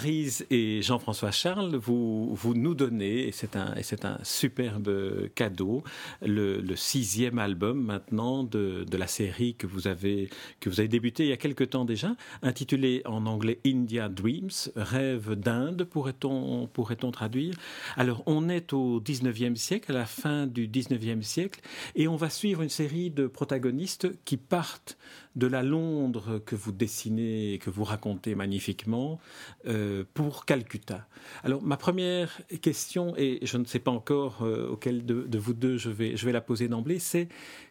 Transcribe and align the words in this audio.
Marise 0.00 0.46
et 0.48 0.80
Jean-François 0.80 1.30
Charles, 1.30 1.76
vous, 1.76 2.34
vous 2.34 2.54
nous 2.54 2.74
donnez, 2.74 3.28
et 3.28 3.32
c'est 3.32 3.54
un, 3.54 3.74
un 3.76 4.18
superbe 4.22 5.28
cadeau, 5.34 5.84
le, 6.22 6.62
sixième 6.74 7.38
album 7.38 7.84
maintenant 7.84 8.42
de, 8.42 8.86
de, 8.90 8.96
la 8.96 9.06
série 9.06 9.56
que 9.56 9.66
vous, 9.66 9.88
avez, 9.88 10.30
que 10.58 10.70
vous 10.70 10.80
avez 10.80 10.88
débuté 10.88 11.24
il 11.24 11.28
y 11.28 11.32
a 11.32 11.36
quelque 11.36 11.64
temps 11.64 11.84
déjà, 11.84 12.16
intitulé 12.40 13.02
en 13.04 13.26
anglais 13.26 13.60
India 13.66 14.08
Dreams, 14.08 14.70
Rêve 14.74 15.34
d'Inde, 15.34 15.84
pourrait-on 15.84 16.66
pourrait 16.72 16.96
traduire. 16.96 17.54
Alors, 17.98 18.22
on 18.24 18.48
est 18.48 18.72
au 18.72 19.02
19e 19.02 19.56
siècle, 19.56 19.92
à 19.92 19.98
la 19.98 20.06
fin 20.06 20.46
du 20.46 20.66
19e 20.66 21.20
siècle, 21.20 21.60
et 21.94 22.08
on 22.08 22.16
va 22.16 22.30
suivre 22.30 22.62
une 22.62 22.70
série 22.70 23.10
de 23.10 23.26
protagonistes 23.26 24.08
qui 24.24 24.38
partent 24.38 24.96
de 25.36 25.46
la 25.46 25.62
Londres 25.62 26.40
que 26.44 26.56
vous 26.56 26.72
dessinez 26.72 27.54
et 27.54 27.58
que 27.58 27.70
vous 27.70 27.84
racontez 27.84 28.34
magnifiquement 28.34 29.20
euh, 29.66 30.04
pour 30.14 30.44
Calcutta. 30.44 31.06
Alors 31.44 31.62
ma 31.62 31.76
première 31.76 32.40
question, 32.60 33.14
et 33.16 33.38
je 33.42 33.56
ne 33.56 33.64
sais 33.64 33.78
pas 33.78 33.90
encore 33.90 34.42
euh, 34.42 34.68
auquel 34.68 35.04
de, 35.06 35.38
vous 35.38 35.54
deux 35.54 35.76
je 35.76 35.90
vais, 35.90 36.16
je 36.16 36.26
vais 36.26 36.32
la 36.32 36.40
poser 36.40 36.68
d'emblée, 36.68 36.98
c'est 36.98 37.28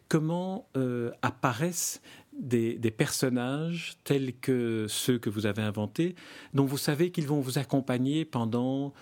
comment 0.08 0.68
euh, 0.76 1.10
apparaissent 1.22 2.00
des, 2.32 2.74
des, 2.74 2.90
personnages 2.90 3.96
tels 4.04 4.34
que 4.34 4.86
ceux 4.88 5.18
que 5.18 5.28
vous 5.28 5.44
avez 5.46 5.62
inventés, 5.62 6.14
dont 6.54 6.64
vous 6.64 6.78
savez 6.78 7.10
qu'ils 7.10 7.26
vont 7.26 7.40
vous 7.40 7.58
accompagner 7.58 8.24
pendant 8.24 8.94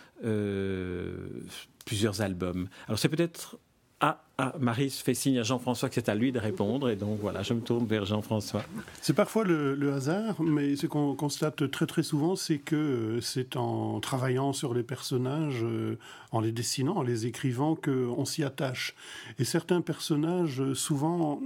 plusieurs 1.85 2.21
albums. 2.21 2.69
Alors 2.89 2.99
c'est 2.99 3.09
peut-être 3.09 3.59
ah, 4.01 4.23
ah, 4.39 4.55
Marie 4.61 4.91
fait 4.91 5.15
signe 5.15 5.41
à 5.41 5.43
Jean-François 5.43 5.89
que 5.89 5.97
c'est 5.97 6.09
à 6.09 6.15
lui 6.15 6.31
de 6.31 6.39
répondre, 6.39 6.89
et 6.89 6.95
donc 6.95 7.19
voilà, 7.21 7.43
je 7.43 7.53
me 7.53 7.61
tourne 7.61 7.85
vers 7.85 8.05
Jean-François. 8.05 8.63
C'est 9.03 9.13
parfois 9.13 9.43
le, 9.43 9.93
hasard, 9.93 10.41
mais 10.41 10.77
ce 10.77 10.87
qu'on 10.87 11.17
constate 11.17 11.69
très 11.73 11.87
très 11.87 12.05
souvent, 12.05 12.37
c'est 12.37 12.59
que 12.59 12.77
euh, 12.77 13.21
c'est 13.21 13.57
en 13.57 13.99
travaillant 13.99 14.53
sur 14.53 14.73
les 14.73 14.85
personnages, 14.85 15.65
euh, 15.65 15.99
en 16.31 16.41
les 16.41 16.53
dessinant, 16.53 16.99
en 16.99 17.03
les 17.03 17.27
écrivant, 17.27 17.75
qu'on 17.75 18.25
s'y 18.25 18.45
attache. 18.45 18.95
Et 19.41 19.45
certains 19.45 19.81
personnages, 19.81 20.61
euh, 20.61 20.75
souvent, 20.75 21.41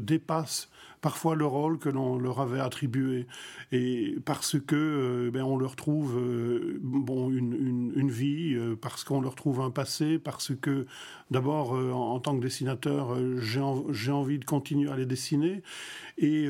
dépassent 0.00 0.68
parfois 1.06 1.36
le 1.36 1.46
rôle 1.46 1.78
que 1.78 1.88
l'on 1.88 2.18
leur 2.18 2.40
avait 2.40 2.58
attribué. 2.58 3.28
Et 3.70 4.16
parce 4.24 4.58
que 4.58 4.74
euh, 4.74 5.30
ben, 5.30 5.44
on 5.44 5.56
leur 5.56 5.76
trouve 5.76 6.18
euh, 6.18 6.80
bon 6.82 7.30
une, 7.30 7.92
une, 7.94 8.10
vie 8.10 8.54
euh, 8.56 8.74
parce 8.74 9.04
qu'on 9.04 9.20
leur 9.20 9.36
trouve 9.36 9.60
un 9.60 9.70
passé 9.70 10.18
parce 10.18 10.52
que 10.60 10.86
d'abord 11.30 11.74
en, 11.74 12.18
tant 12.18 12.36
que 12.36 12.42
dessinateur 12.42 13.16
j'ai 13.40 14.10
envie 14.10 14.40
de 14.40 14.44
continuer 14.44 14.90
à 14.90 14.96
les 14.96 15.06
dessiner. 15.06 15.62
Et 16.18 16.48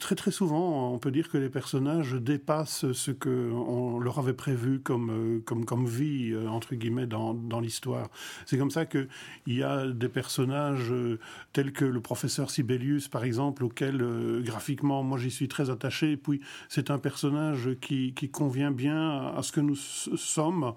très 0.00 0.16
très 0.16 0.32
souvent 0.32 0.92
on 0.92 0.98
peut 0.98 1.10
dire 1.10 1.28
que 1.30 1.38
les 1.38 1.48
personnages 1.48 2.14
dépassent 2.14 2.90
ce 2.92 3.10
que 3.10 3.52
on 3.52 4.00
leur 4.00 4.18
avait 4.18 4.32
prévu 4.32 4.80
comme 4.80 5.42
comme 5.44 5.64
comme 5.64 5.86
vie 5.86 6.34
entre 6.48 6.74
guillemets 6.74 7.06
dans, 7.06 7.32
dans 7.32 7.60
l'histoire. 7.60 8.08
C'est 8.46 8.58
comme 8.58 8.70
ça 8.70 8.86
que 8.86 9.08
il 9.46 9.56
y 9.56 9.62
a 9.62 9.86
des 9.86 10.08
personnages 10.08 10.92
tels 11.52 11.72
que 11.72 11.84
le 11.84 12.00
professeur 12.00 12.50
Sibelius 12.50 13.08
par 13.08 13.24
exemple 13.24 13.62
auquel 13.62 13.93
euh, 14.02 14.42
graphiquement, 14.42 15.02
moi 15.02 15.18
j'y 15.18 15.30
suis 15.30 15.48
très 15.48 15.70
attaché. 15.70 16.12
Et 16.12 16.16
puis 16.16 16.40
c'est 16.68 16.90
un 16.90 16.98
personnage 16.98 17.70
qui, 17.80 18.14
qui, 18.14 18.28
convient 18.28 18.70
bien 18.70 19.32
à 19.36 19.42
ce 19.42 19.52
que 19.52 19.60
nous 19.60 19.76
sommes 19.76 20.74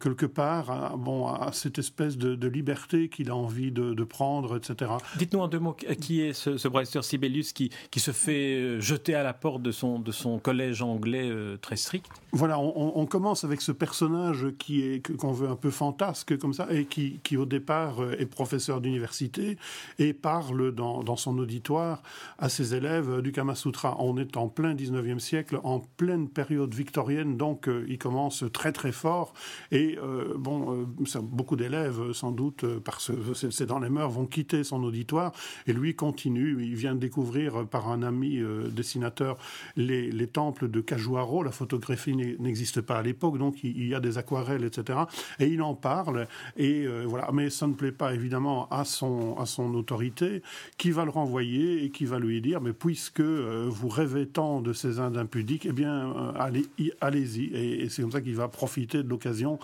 quelque 0.00 0.26
part 0.26 0.70
à, 0.70 0.96
bon, 0.96 1.28
à 1.28 1.52
cette 1.52 1.78
espèce 1.78 2.16
de, 2.16 2.48
liberté 2.48 3.08
qu'il 3.08 3.30
a 3.30 3.36
envie 3.36 3.70
de, 3.70 4.04
prendre, 4.04 4.56
etc. 4.56 4.90
Dites-nous 5.16 5.40
en 5.40 5.48
deux 5.48 5.58
mots 5.58 5.74
qui 5.74 6.22
est 6.22 6.32
ce, 6.32 6.56
ce 6.56 7.02
Sibelius 7.02 7.52
qui, 7.52 7.70
qui 7.90 8.00
se 8.00 8.10
fait 8.10 8.54
euh, 8.54 8.80
jeter 8.80 9.14
à 9.14 9.22
la 9.22 9.34
porte 9.34 9.62
de 9.62 9.70
son, 9.70 9.98
de 9.98 10.10
son 10.10 10.38
collège 10.38 10.82
anglais 10.82 11.28
euh, 11.30 11.56
très 11.58 11.76
strict? 11.76 12.06
Voilà, 12.32 12.58
on, 12.58 13.06
commence 13.06 13.44
avec 13.44 13.60
ce 13.60 13.72
personnage 13.72 14.46
qui 14.58 14.82
est 14.82 15.16
qu'on 15.16 15.32
veut 15.32 15.48
un 15.48 15.56
peu 15.56 15.70
fantasque 15.70 16.38
comme 16.38 16.54
ça 16.54 16.68
et 16.70 16.84
qui, 16.84 17.18
qui 17.24 17.36
au 17.36 17.44
départ 17.44 17.98
est 18.18 18.26
professeur 18.26 18.80
d'université 18.80 19.58
et 19.98 20.12
parle 20.12 20.72
dans, 20.72 21.02
dans, 21.02 21.16
son 21.16 21.36
auditoire 21.38 22.02
à 22.38 22.48
ses 22.50 22.74
élèves 22.74 23.22
du 23.22 23.32
Kama 23.32 23.54
Sutra. 23.54 23.96
On 24.00 24.16
est 24.18 24.36
en 24.36 24.48
plein 24.48 24.74
19e 24.74 25.18
siècle, 25.18 25.60
en 25.64 25.80
pleine 25.80 26.28
période 26.28 26.74
victorienne, 26.74 27.36
donc 27.36 27.68
il 27.88 27.98
commence 27.98 28.44
très 28.52 28.72
très 28.72 28.92
fort 28.92 29.32
et 29.70 29.98
euh, 30.02 30.34
bon, 30.36 30.82
euh, 30.82 31.20
beaucoup 31.22 31.56
d'élèves, 31.56 32.12
sans 32.12 32.32
doute, 32.32 32.64
euh, 32.64 32.80
parce 32.80 33.10
que 33.10 33.50
c'est 33.50 33.66
dans 33.66 33.78
les 33.78 33.90
mœurs, 33.90 34.10
vont 34.10 34.26
quitter 34.26 34.64
son 34.64 34.82
auditoire. 34.82 35.32
Et 35.66 35.72
lui 35.72 35.94
continue. 35.94 36.62
Il 36.62 36.74
vient 36.74 36.94
de 36.94 37.00
découvrir 37.00 37.66
par 37.66 37.90
un 37.90 38.02
ami 38.02 38.40
dessinateur 38.70 39.38
les, 39.76 40.26
temples 40.26 40.68
de 40.68 40.80
Cajuaro. 40.80 41.42
La 41.42 41.50
photographie 41.50 42.16
n'existe 42.16 42.80
pas 42.80 42.98
à 42.98 43.02
l'époque, 43.02 43.38
donc 43.38 43.62
il, 43.62 43.86
y 43.86 43.94
a 43.94 44.00
des 44.00 44.18
aquarelles, 44.18 44.64
etc. 44.64 45.00
Et 45.38 45.46
il 45.46 45.62
en 45.62 45.74
parle. 45.74 46.26
Et 46.56 46.86
voilà. 47.06 47.30
Mais 47.32 47.50
ça 47.50 47.66
ne 47.66 47.74
plaît 47.74 47.92
pas 47.92 48.14
évidemment 48.14 48.68
à 48.70 48.84
son, 48.84 49.36
à 49.38 49.46
son 49.46 49.74
autorité, 49.74 50.42
qui 50.78 50.90
va 50.90 51.04
le 51.04 51.10
renvoyer 51.10 51.84
et 51.84 51.90
qui 51.90 52.04
va 52.04 52.18
lui 52.18 52.39
Mais 52.60 52.72
puisque 52.72 53.20
vous 53.20 53.88
rêvez 53.88 54.26
tant 54.26 54.60
de 54.60 54.72
ces 54.72 54.98
Indes 54.98 55.18
impudiques, 55.18 55.66
eh 55.66 55.72
bien, 55.72 56.32
allez, 56.38 56.66
allez-y. 57.00 57.44
Et, 57.54 57.88
c'est 57.88 58.02
comme 58.02 58.12
ça 58.12 58.20
qu'il 58.20 58.36
va 58.36 58.48
profiter 58.48 59.02
de 59.02 59.08
l'occasion 59.08 59.58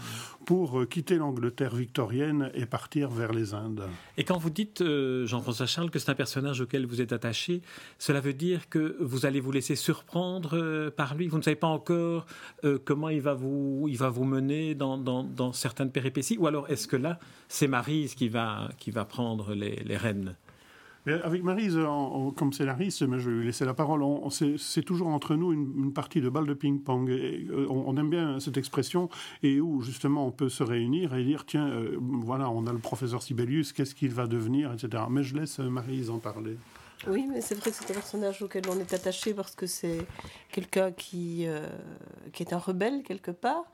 pour 0.44 0.80
euh, 0.80 0.86
quitter 0.86 1.16
l'Angleterre 1.16 1.74
victorienne 1.74 2.50
et 2.54 2.66
partir 2.66 3.10
vers 3.10 3.32
les 3.32 3.54
Indes. 3.54 3.84
Et 4.16 4.24
quand 4.24 4.38
vous 4.38 4.50
dites, 4.50 4.80
euh, 4.80 5.26
Jean-François 5.26 5.66
Charles, 5.66 5.90
que 5.90 5.98
c'est 5.98 6.10
un 6.10 6.14
personnage 6.14 6.60
auquel 6.60 6.86
vous 6.86 7.00
êtes 7.00 7.12
attaché, 7.12 7.62
cela 7.98 8.20
veut 8.20 8.32
dire 8.32 8.68
que 8.68 8.96
vous 9.00 9.26
allez 9.26 9.40
vous 9.40 9.52
laisser 9.52 9.74
surprendre 9.74 10.56
euh, 10.56 10.90
par 10.90 11.14
lui? 11.14 11.28
Vous 11.28 11.38
ne 11.38 11.42
savez 11.42 11.56
pas 11.56 11.66
encore 11.66 12.26
comment 12.84 13.08
il 13.08 13.20
va 13.20 13.34
vous, 13.34 13.86
il 13.88 13.96
va 13.96 14.08
vous 14.08 14.24
mener 14.24 14.74
dans, 14.74 15.52
certaines 15.52 15.90
péripéties? 15.90 16.36
Ou 16.38 16.46
alors 16.46 16.68
est-ce 16.70 16.88
que 16.88 16.96
là, 16.96 17.18
c'est 17.48 17.68
Marise 17.68 18.14
qui 18.14 18.28
va, 18.28 18.68
qui 18.78 18.90
va 18.90 19.04
prendre 19.04 19.54
les 19.54 19.96
rênes? 19.96 20.34
Avec 21.06 21.42
Marise, 21.42 21.78
comme 22.36 22.52
scénariste, 22.52 23.02
mais 23.02 23.18
je 23.18 23.30
vais 23.30 23.36
lui 23.36 23.46
laisser 23.46 23.64
la 23.64 23.74
parole, 23.74 24.02
c'est 24.30 24.82
toujours 24.82 25.08
entre 25.08 25.34
nous 25.34 25.52
une, 25.52 25.92
partie 25.92 26.20
de 26.20 26.28
balle 26.28 26.46
de 26.46 26.54
ping-pong. 26.54 27.08
Euh, 27.10 27.66
on, 27.68 27.96
aime 27.96 28.10
bien 28.10 28.40
cette 28.40 28.56
expression, 28.56 29.08
et 29.42 29.60
où 29.60 29.80
justement 29.82 30.26
on 30.26 30.32
peut 30.32 30.48
se 30.48 30.62
réunir 30.62 31.14
et 31.14 31.24
dire, 31.24 31.46
tiens, 31.46 31.68
euh, 31.68 31.96
voilà, 32.00 32.50
on 32.50 32.66
a 32.66 32.72
le 32.72 32.78
professeur 32.78 33.22
Sibelius, 33.22 33.72
qu'est-ce 33.72 33.94
qu'il 33.94 34.10
va 34.10 34.26
devenir, 34.26 34.72
etc. 34.72 35.04
Mais 35.08 35.22
je 35.22 35.36
laisse 35.36 35.58
Marise 35.58 36.10
en 36.10 36.18
parler. 36.18 36.56
Oui, 37.06 37.26
mais 37.30 37.40
c'est 37.40 37.54
vrai 37.54 37.70
que 37.70 37.76
c'est 37.76 37.90
un 37.90 37.94
personnage 37.94 38.42
auquel 38.42 38.62
on 38.68 38.78
est 38.80 38.92
attaché 38.92 39.34
parce 39.34 39.54
que 39.54 39.66
c'est 39.66 40.06
quelqu'un 40.50 40.92
qui, 40.92 41.46
euh, 41.46 41.68
qui 42.32 42.42
est 42.42 42.52
un 42.52 42.58
rebelle 42.58 43.02
quelque 43.02 43.30
part 43.30 43.64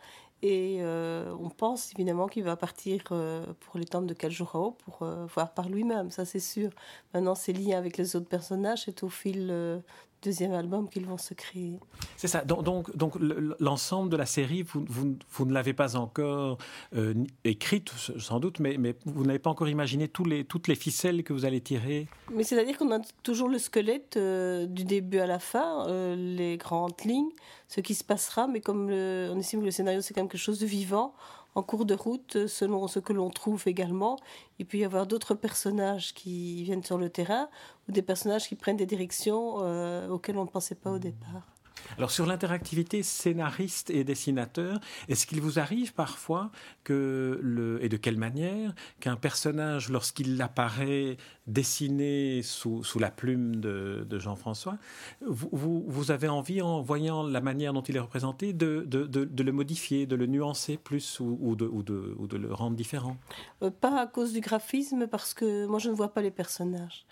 et 0.42 0.78
euh, 0.80 1.32
on 1.40 1.50
pense 1.50 1.92
évidemment 1.92 2.26
qu'il 2.26 2.42
va 2.42 2.56
partir 2.56 3.04
euh, 3.12 3.46
pour 3.60 3.78
les 3.78 3.84
temples 3.84 4.06
de 4.06 4.14
Kaljurao 4.14 4.72
pour 4.84 5.02
euh, 5.02 5.24
voir 5.26 5.54
par 5.54 5.68
lui-même, 5.68 6.10
ça 6.10 6.24
c'est 6.24 6.40
sûr. 6.40 6.70
Maintenant, 7.14 7.36
ses 7.36 7.52
liens 7.52 7.78
avec 7.78 7.96
les 7.96 8.16
autres 8.16 8.28
personnages, 8.28 8.82
c'est 8.86 9.04
au 9.04 9.08
fil 9.08 9.82
deuxième 10.22 10.52
album 10.52 10.88
qu'ils 10.88 11.06
vont 11.06 11.18
se 11.18 11.34
créer. 11.34 11.78
C'est 12.16 12.28
ça. 12.28 12.44
Donc, 12.44 12.94
donc, 12.96 13.16
l'ensemble 13.58 14.08
de 14.10 14.16
la 14.16 14.26
série, 14.26 14.62
vous, 14.62 14.84
vous, 14.88 15.44
ne 15.44 15.52
l'avez 15.52 15.72
pas 15.72 15.96
encore 15.96 16.58
euh, 16.94 17.14
écrite, 17.44 17.90
sans 18.18 18.40
doute, 18.40 18.60
mais, 18.60 18.76
mais 18.78 18.94
vous 19.04 19.24
n'avez 19.24 19.38
pas 19.38 19.50
encore 19.50 19.68
imaginé 19.68 20.08
tous 20.08 20.24
les, 20.24 20.44
toutes 20.44 20.68
les 20.68 20.74
ficelles 20.74 21.24
que 21.24 21.32
vous 21.32 21.44
allez 21.44 21.60
tirer. 21.60 22.06
Mais 22.32 22.44
c'est-à-dire 22.44 22.78
qu'on 22.78 22.92
a 22.92 23.00
toujours 23.22 23.48
le 23.48 23.58
squelette 23.58 24.16
euh, 24.16 24.66
du 24.66 24.84
début 24.84 25.18
à 25.18 25.26
la 25.26 25.38
fin, 25.38 25.88
euh, 25.88 26.14
les 26.16 26.56
grandes 26.56 27.00
lignes, 27.04 27.30
ce 27.68 27.80
qui 27.80 27.94
se 27.94 28.04
passera, 28.04 28.46
mais 28.46 28.60
comme 28.60 28.90
on 28.90 29.38
estime 29.38 29.60
que 29.60 29.64
le 29.64 29.70
scénario 29.70 30.00
c'est 30.02 30.14
quelque 30.14 30.38
chose 30.38 30.58
de 30.58 30.66
vivant, 30.66 31.14
en 31.54 31.62
cours 31.62 31.84
de 31.84 31.94
route, 31.94 32.46
selon 32.46 32.88
ce 32.88 32.98
que 32.98 33.12
l'on 33.12 33.30
trouve 33.30 33.62
également. 33.66 34.18
Il 34.58 34.66
peut 34.66 34.78
y 34.78 34.84
avoir 34.84 35.06
d'autres 35.06 35.34
personnages 35.34 36.14
qui 36.14 36.62
viennent 36.64 36.84
sur 36.84 36.98
le 36.98 37.10
terrain 37.10 37.48
ou 37.88 37.92
des 37.92 38.02
personnages 38.02 38.48
qui 38.48 38.54
prennent 38.54 38.76
des 38.76 38.86
directions 38.86 39.56
euh, 39.60 40.08
auxquelles 40.08 40.38
on 40.38 40.44
ne 40.44 40.50
pensait 40.50 40.74
pas 40.74 40.90
au 40.90 40.98
départ. 40.98 41.52
Alors 41.98 42.10
sur 42.10 42.26
l'interactivité 42.26 43.02
scénariste 43.02 43.90
et 43.90 44.04
dessinateur, 44.04 44.80
est-ce 45.08 45.26
qu'il 45.26 45.40
vous 45.40 45.58
arrive 45.58 45.94
parfois 45.94 46.50
que 46.84 47.38
le 47.42 47.82
et 47.84 47.88
de 47.88 47.96
quelle 47.96 48.18
manière 48.18 48.74
qu'un 49.00 49.16
personnage 49.16 49.88
lorsqu'il 49.88 50.40
apparaît 50.40 51.16
dessiné 51.46 52.42
sous, 52.42 52.84
sous 52.84 52.98
la 52.98 53.10
plume 53.10 53.56
de, 53.56 54.18
Jean-François, 54.18 54.78
vous, 55.26 55.84
vous, 55.86 56.10
avez 56.10 56.28
envie 56.28 56.62
en 56.62 56.82
voyant 56.82 57.24
la 57.24 57.40
manière 57.40 57.72
dont 57.72 57.82
il 57.82 57.96
est 57.96 58.00
représenté 58.00 58.52
de, 58.52 58.84
de, 58.86 59.06
de 59.06 59.42
le 59.42 59.52
modifier, 59.52 60.06
de 60.06 60.14
le 60.14 60.26
nuancer 60.26 60.76
plus 60.76 61.18
ou, 61.18 61.38
ou, 61.40 61.56
de, 61.56 61.66
ou, 61.66 61.82
de, 61.82 62.36
le 62.36 62.52
rendre 62.52 62.76
différent? 62.76 63.16
Euh, 63.62 63.70
Pas 63.70 64.00
à 64.00 64.06
cause 64.06 64.32
du 64.32 64.40
graphisme 64.40 65.06
parce 65.08 65.34
que 65.34 65.66
moi 65.66 65.78
je 65.78 65.90
ne 65.90 65.94
vois 65.94 66.12
pas 66.12 66.22
les 66.22 66.30
personnages. 66.30 67.06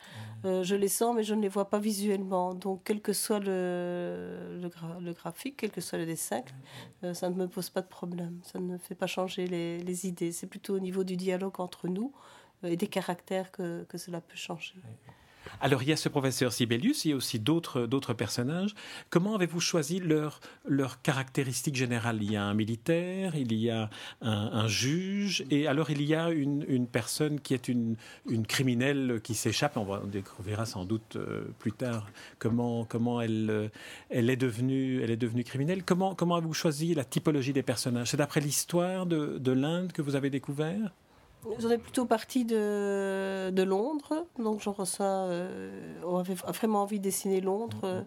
Euh, 0.45 0.63
je 0.63 0.77
les 0.77 0.89
sens 0.89 1.15
mais 1.17 1.25
je 1.25 1.35
ne 1.35 1.43
les 1.43 1.49
vois 1.49 1.69
pas 1.69 1.79
visuellement. 1.79 2.55
Donc 2.55 2.83
quel 2.85 3.01
que 3.01 3.13
soit 3.13 3.41
le, 3.41 4.60
le, 4.61 5.13
graphique, 5.13 5.57
quel 5.59 5.71
que 5.71 5.81
soit 5.81 5.99
le 5.99 6.07
dessin, 6.07 6.43
euh, 7.05 7.15
ça 7.15 7.31
ne 7.31 7.35
me 7.35 7.49
pose 7.49 7.71
pas 7.71 7.83
de 7.83 7.89
problème. 7.89 8.41
Ça 8.43 8.59
ne 8.59 8.79
fait 8.79 8.95
pas 8.95 9.07
changer 9.07 9.47
les, 9.47 10.07
idées. 10.07 10.33
C'est 10.33 10.47
plutôt 10.47 10.77
au 10.77 10.81
niveau 10.81 11.05
du 11.05 11.17
dialogue 11.17 11.61
entre 11.61 11.89
nous 11.89 12.13
euh, 12.65 12.69
et 12.69 12.77
des 12.77 12.87
caractères 12.87 13.51
que, 13.51 13.85
que 13.85 13.99
cela 13.99 14.21
peut 14.21 14.37
changer. 14.37 14.75
Alors, 15.61 15.83
il 15.83 15.89
y 15.89 15.93
a 15.93 15.97
ce 15.97 16.09
professeur 16.09 16.53
Sibelius, 16.53 17.05
il 17.05 17.11
y 17.11 17.13
a 17.13 17.17
aussi 17.17 17.39
d'autres, 17.39 18.15
personnages. 18.15 18.75
Comment 19.11 19.35
avez-vous 19.35 19.61
choisi 19.61 20.01
leurs 20.01 20.41
leur 20.67 21.03
caractéristiques 21.03 21.77
générales 21.77 22.19
Il 22.23 22.33
y 22.33 22.37
a 22.37 22.45
un 22.45 22.55
militaire, 22.55 23.37
il 23.37 23.53
y 23.53 23.71
a 23.71 23.91
un, 24.21 24.69
juge, 24.69 25.45
et 25.51 25.67
alors 25.67 25.91
il 25.91 26.03
y 26.03 26.15
a 26.15 26.31
une, 26.31 26.65
une 26.69 26.87
personne 26.87 27.41
qui 27.41 27.55
est 27.55 27.69
une, 27.69 27.97
une 28.29 28.47
criminelle 28.47 29.21
qui 29.23 29.35
s'échappe. 29.35 29.77
On, 29.77 29.85
va, 29.85 30.03
on 30.03 30.43
verra 30.43 30.67
sans 30.67 30.85
doute 30.85 31.17
euh, 31.17 31.43
plus 31.59 31.73
tard 31.73 32.07
comment, 32.39 32.85
comment 32.85 33.21
elle, 33.21 33.51
euh, 33.51 33.69
elle, 34.09 34.31
est 34.31 34.37
devenue, 34.37 35.03
elle 35.03 35.11
est 35.11 35.17
devenue 35.17 35.45
criminelle. 35.45 35.85
Comment, 35.85 36.15
comment 36.15 36.37
avez-vous 36.37 36.55
choisi 36.55 36.95
la 36.95 37.05
typologie 37.05 37.53
des 37.53 37.63
personnages? 37.63 38.11
C'est 38.11 38.17
d'après 38.17 38.41
l'histoire 38.41 39.07
de, 39.07 39.39
de 39.39 39.53
l'Inde 39.53 39.93
que 39.93 40.03
vous 40.03 40.17
avez 40.17 40.31
découvert? 40.31 40.93
J'en 41.59 41.71
ai 41.71 41.79
plutôt 41.79 42.05
parti 42.05 42.45
de, 42.45 43.51
de 43.51 43.63
Londres, 43.63 44.27
donc 44.39 44.61
j'en 44.61 44.73
reçois. 44.73 45.07
Euh, 45.07 45.95
on 46.05 46.19
avait 46.19 46.35
vraiment 46.35 46.83
envie 46.83 46.99
de 46.99 47.05
dessiner 47.05 47.41
Londres 47.41 47.81
euh, 47.85 48.03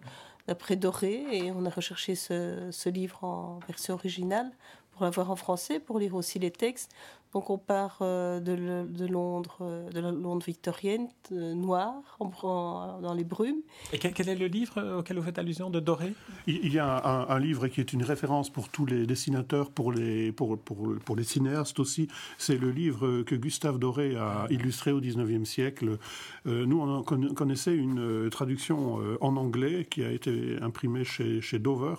d'après 0.48 0.76
Doré, 0.76 1.26
et 1.32 1.52
on 1.52 1.66
a 1.66 1.70
recherché 1.70 2.16
ce, 2.16 2.70
ce, 2.72 2.90
livre 2.90 3.24
en 3.24 3.60
version 3.68 3.96
originale 3.96 4.52
pour 4.92 5.04
l'avoir 5.04 5.32
en 5.32 5.36
français, 5.36 5.80
pour 5.80 5.98
lire 5.98 6.14
aussi 6.14 6.38
les 6.38 6.52
textes. 6.52 6.94
Donc 7.34 7.50
on 7.50 7.58
part 7.58 7.98
euh, 8.02 8.40
de, 8.40 9.06
Londres, 9.08 9.58
euh, 9.62 9.90
de 9.90 10.00
la 10.00 10.12
Londres 10.12 10.46
victorienne, 10.46 11.08
euh, 11.32 11.56
noire, 11.56 12.04
dans 12.20 13.14
les 13.16 13.24
brumes. 13.24 13.62
Et 13.92 13.98
quel, 13.98 14.30
est 14.30 14.36
le 14.36 14.46
livre 14.46 15.00
auquel 15.00 15.18
vous 15.18 15.24
faites 15.24 15.40
allusion 15.40 15.72
de 15.72 15.80
Doré? 15.80 16.14
Il 16.46 16.72
y 16.72 16.80
a 16.80 17.28
un, 17.30 17.40
livre 17.40 17.68
qui 17.68 17.80
est 17.80 17.92
une 17.92 18.04
référence 18.04 18.52
pour 18.52 18.70
tous 18.70 18.86
les 18.86 19.08
dessinateurs, 19.08 19.72
pour 19.72 19.92
les, 19.92 20.32
pour, 20.32 20.60
pour, 20.60 20.96
pour 21.04 21.16
les 21.16 21.24
cinéastes 21.24 21.80
aussi. 21.80 22.08
C'est 22.38 22.58
le 22.58 22.70
livre 22.70 23.24
que 23.24 23.36
Gustave 23.36 23.80
Doré 23.80 24.16
a 24.16 24.46
illustré 24.50 24.92
au 24.92 25.02
XIXe 25.02 25.50
siècle. 25.50 25.98
nous, 26.46 26.82
on 26.82 27.04
connaissait 27.04 27.76
une 27.76 28.30
traduction 28.30 29.00
en 29.22 29.36
anglais 29.36 29.86
qui 29.90 30.04
a 30.04 30.12
été 30.12 30.58
imprimée 30.62 31.04
chez, 31.04 31.42
chez 31.42 31.60
Dover 31.60 31.96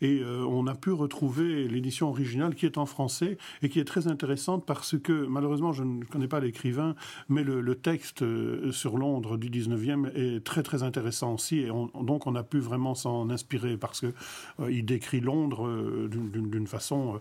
et 0.00 0.20
euh, 0.20 0.44
on 0.46 0.66
a 0.66 0.74
pu 0.74 0.90
retrouver 0.90 1.68
l'édition 1.68 2.08
originale 2.08 2.54
qui 2.54 2.66
est 2.66 2.78
en 2.78 2.86
français 2.86 3.38
et 3.62 3.68
qui 3.68 3.80
est 3.80 3.84
très 3.84 4.08
intéressante 4.08 4.64
parce 4.66 4.98
que 4.98 5.26
malheureusement 5.26 5.72
je 5.72 5.84
ne 5.84 6.04
connais 6.04 6.28
pas 6.28 6.40
l'écrivain, 6.40 6.94
mais 7.28 7.44
le, 7.44 7.76
texte 7.76 8.22
euh, 8.22 8.72
sur 8.72 8.96
Londres 8.96 9.36
du 9.36 9.50
19e 9.50 10.10
est 10.14 10.42
très 10.42 10.62
très 10.62 10.82
intéressant 10.82 11.34
aussi 11.34 11.58
et 11.58 11.68
donc 11.68 12.26
on 12.26 12.34
a 12.34 12.42
pu 12.42 12.58
vraiment 12.58 12.94
s'en 12.94 13.28
inspirer 13.28 13.76
parce 13.76 14.00
que 14.00 14.12
euh, 14.60 14.72
il 14.72 14.86
décrit 14.86 15.20
Londres 15.20 15.68
d'une 16.08 16.66
façon 16.66 17.20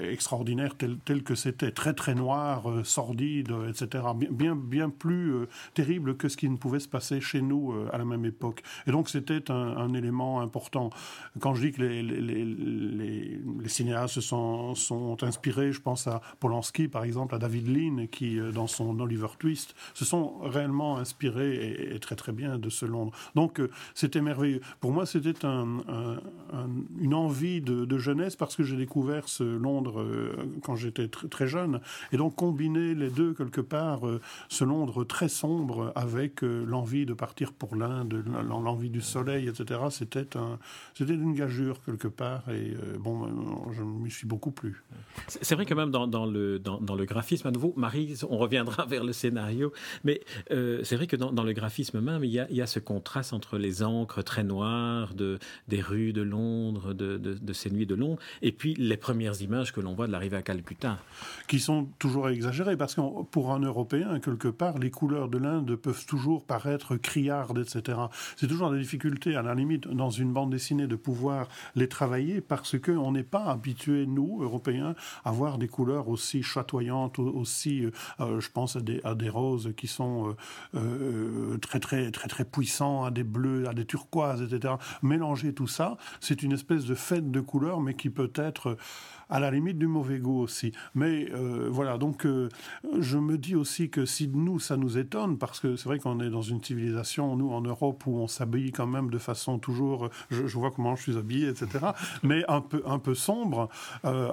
extraordinaire 0.00 0.74
telle, 0.76 1.22
que 1.22 1.34
c'était 1.34 1.72
très 1.72 1.94
très 1.94 2.14
noir, 2.14 2.64
sordide, 2.84 3.52
etc. 3.68 4.04
Bien 4.30 4.54
bien 4.54 4.88
plus 4.90 5.32
terrible 5.74 6.16
que 6.16 6.28
ce 6.28 6.36
qui 6.36 6.48
ne 6.48 6.56
pouvait 6.56 6.80
se 6.80 6.88
passer 6.88 7.20
chez 7.20 7.42
nous 7.42 7.74
à 7.92 7.98
la 7.98 8.04
même 8.04 8.24
époque. 8.24 8.62
Et 8.86 8.92
donc 8.92 9.08
c'était 9.08 9.50
un, 9.50 9.76
un 9.76 9.94
élément 9.94 10.40
important. 10.40 10.90
Quand 11.40 11.54
je 11.54 11.66
dis 11.66 11.72
que 11.72 11.82
les, 11.82 12.07
les, 12.08 13.68
cinéastes 13.68 14.14
se 14.14 14.20
sont, 14.20 14.74
sont, 14.74 15.22
inspirés, 15.22 15.72
je 15.72 15.80
pense 15.80 16.06
à 16.06 16.20
Polanski 16.40 16.88
par 16.88 17.04
exemple, 17.04 17.34
à 17.34 17.38
David 17.38 17.68
Lean, 17.68 18.06
qui 18.10 18.38
euh, 18.38 18.50
dans 18.50 18.66
son 18.66 18.98
Oliver 19.00 19.28
Twist 19.38 19.74
se 19.94 20.04
sont 20.04 20.38
réellement 20.40 20.96
inspirés 20.98 21.92
et, 21.94 21.98
très 21.98 22.16
très 22.16 22.32
bien 22.32 22.58
de 22.58 22.70
ce 22.70 22.86
Londres. 22.86 23.12
Donc 23.34 23.60
euh, 23.60 23.70
c'était 23.94 24.20
merveilleux. 24.20 24.60
Pour 24.80 24.92
moi 24.92 25.06
c'était 25.06 25.44
un, 25.44 25.66
une 26.98 27.14
envie 27.14 27.60
de, 27.60 27.98
jeunesse 27.98 28.36
parce 28.36 28.54
que 28.54 28.62
j'ai 28.62 28.76
découvert 28.76 29.28
ce 29.28 29.42
Londres 29.42 30.00
euh, 30.00 30.32
quand 30.62 30.76
j'étais 30.76 31.08
très 31.08 31.48
jeune 31.48 31.80
et 32.12 32.16
donc 32.16 32.36
combiner 32.36 32.94
les 32.94 33.10
deux 33.10 33.34
quelque 33.34 33.60
part, 33.60 34.00
ce 34.48 34.64
Londres 34.64 35.04
très 35.04 35.28
sombre 35.28 35.92
avec 35.96 36.42
l'envie 36.42 37.06
de 37.06 37.14
partir 37.14 37.52
pour 37.52 37.74
l'Inde, 37.74 38.24
l'envie 38.48 38.90
du 38.90 39.00
soleil, 39.00 39.48
etc. 39.48 39.80
C'était 39.90 40.36
un, 40.36 40.58
une 41.00 41.34
gageure 41.34 41.80
quelque 41.84 41.97
part 42.06 42.48
et 42.50 42.74
euh, 42.74 42.96
bon, 42.98 43.26
euh, 43.26 43.72
je 43.72 43.82
m'y 43.82 44.10
suis 44.10 44.26
beaucoup 44.26 44.50
plu. 44.50 44.84
C'est 45.26 45.54
vrai 45.54 45.66
que 45.66 45.74
même 45.74 45.90
dans, 45.90 46.06
dans 46.06 46.26
le, 46.26 46.58
dans, 46.58 46.80
dans, 46.80 46.94
le 46.94 47.04
graphisme, 47.04 47.48
à 47.48 47.50
nouveau, 47.50 47.74
Marie, 47.76 48.14
on 48.28 48.38
reviendra 48.38 48.86
vers 48.88 49.04
le 49.04 49.12
scénario, 49.12 49.72
mais 50.04 50.20
euh, 50.50 50.80
c'est 50.84 50.96
vrai 50.96 51.06
que 51.06 51.16
dans, 51.16 51.32
dans, 51.32 51.42
le 51.42 51.52
graphisme 51.52 52.00
même, 52.00 52.24
il 52.24 52.30
y, 52.30 52.38
a, 52.38 52.46
il 52.50 52.56
y, 52.56 52.62
a, 52.62 52.66
ce 52.66 52.78
contraste 52.78 53.32
entre 53.32 53.58
les 53.58 53.82
encres 53.82 54.22
très 54.22 54.44
noires 54.44 55.14
de, 55.14 55.38
des 55.66 55.80
rues 55.80 56.12
de 56.12 56.22
Londres, 56.22 56.92
de, 56.92 57.16
de, 57.16 57.34
de, 57.34 57.52
ces 57.52 57.70
nuits 57.70 57.86
de 57.86 57.94
Londres, 57.94 58.20
et 58.42 58.52
puis 58.52 58.74
les 58.74 58.96
premières 58.96 59.40
images 59.42 59.72
que 59.72 59.80
l'on 59.80 59.94
voit 59.94 60.06
de 60.06 60.12
l'arrivée 60.12 60.36
à 60.36 60.42
Calcutta. 60.42 60.98
Qui 61.48 61.58
sont 61.58 61.88
toujours 61.98 62.28
exagérées, 62.28 62.76
parce 62.76 62.94
que 62.94 63.00
pour 63.24 63.52
un 63.52 63.60
Européen, 63.60 64.20
quelque 64.20 64.48
part, 64.48 64.78
les 64.78 64.90
couleurs 64.90 65.28
de 65.28 65.38
l'Inde 65.38 65.74
peuvent 65.76 66.06
toujours 66.06 66.44
paraître 66.44 66.96
criardes, 66.96 67.58
etc. 67.58 67.98
C'est 68.36 68.46
toujours 68.46 68.70
la 68.70 68.78
difficulté, 68.78 69.34
à 69.36 69.42
la 69.42 69.54
limite, 69.54 69.88
dans 69.88 70.10
une 70.10 70.32
bande 70.32 70.50
dessinée, 70.50 70.86
de 70.86 70.96
pouvoir 70.96 71.48
les 71.74 71.87
travailler 71.88 72.40
parce 72.40 72.78
qu'on 72.78 73.12
n'est 73.12 73.22
pas 73.22 73.44
habitué, 73.46 74.06
nous, 74.06 74.42
Européens, 74.42 74.94
à 75.24 75.32
voir 75.32 75.58
des 75.58 75.68
couleurs 75.68 76.08
aussi 76.08 76.42
chatoyantes, 76.42 77.18
aussi, 77.18 77.84
euh, 77.84 77.90
euh, 78.20 78.40
je 78.40 78.50
pense 78.50 78.76
à 78.76 78.80
des, 78.80 79.00
à 79.04 79.14
des, 79.14 79.28
roses 79.28 79.72
qui 79.76 79.86
sont 79.86 80.34
euh, 80.74 81.58
très, 81.58 81.80
très, 81.80 82.10
très, 82.10 82.28
très 82.28 82.44
puissants, 82.44 83.04
à 83.04 83.10
des 83.10 83.24
bleus, 83.24 83.68
à 83.68 83.74
des 83.74 83.84
turquoises, 83.84 84.42
etc. 84.42 84.74
Mélanger 85.02 85.52
tout 85.52 85.66
ça, 85.66 85.96
c'est 86.20 86.42
une 86.42 86.52
espèce 86.52 86.84
de 86.84 86.94
fête 86.94 87.30
de 87.30 87.40
couleurs, 87.40 87.80
mais 87.80 87.94
qui 87.94 88.10
peut 88.10 88.32
être 88.34 88.76
à 89.28 89.40
la 89.40 89.50
limite 89.50 89.78
du 89.78 89.86
mauvais 89.86 90.18
goût 90.18 90.40
aussi. 90.40 90.72
Mais 90.94 91.28
euh, 91.32 91.68
voilà, 91.70 91.98
donc 91.98 92.26
euh, 92.26 92.48
je 92.98 93.18
me 93.18 93.38
dis 93.38 93.54
aussi 93.54 93.90
que 93.90 94.06
si 94.06 94.28
nous, 94.28 94.58
ça 94.58 94.76
nous 94.76 94.98
étonne, 94.98 95.38
parce 95.38 95.60
que 95.60 95.76
c'est 95.76 95.88
vrai 95.88 95.98
qu'on 95.98 96.20
est 96.20 96.30
dans 96.30 96.42
une 96.42 96.62
civilisation, 96.62 97.36
nous, 97.36 97.50
en 97.52 97.60
Europe, 97.60 98.06
où 98.06 98.18
on 98.18 98.28
s'habille 98.28 98.72
quand 98.72 98.86
même 98.86 99.10
de 99.10 99.18
façon 99.18 99.58
toujours, 99.58 100.10
je, 100.30 100.58
vois 100.58 100.70
comment 100.70 100.96
je 100.96 101.02
suis 101.02 101.16
habillé, 101.16 101.48
etc., 101.48 101.86
mais 102.22 102.44
un 102.48 102.60
peu, 102.60 102.82
un 102.86 102.98
peu 102.98 103.14
sombre. 103.14 103.68
Euh, 104.04 104.30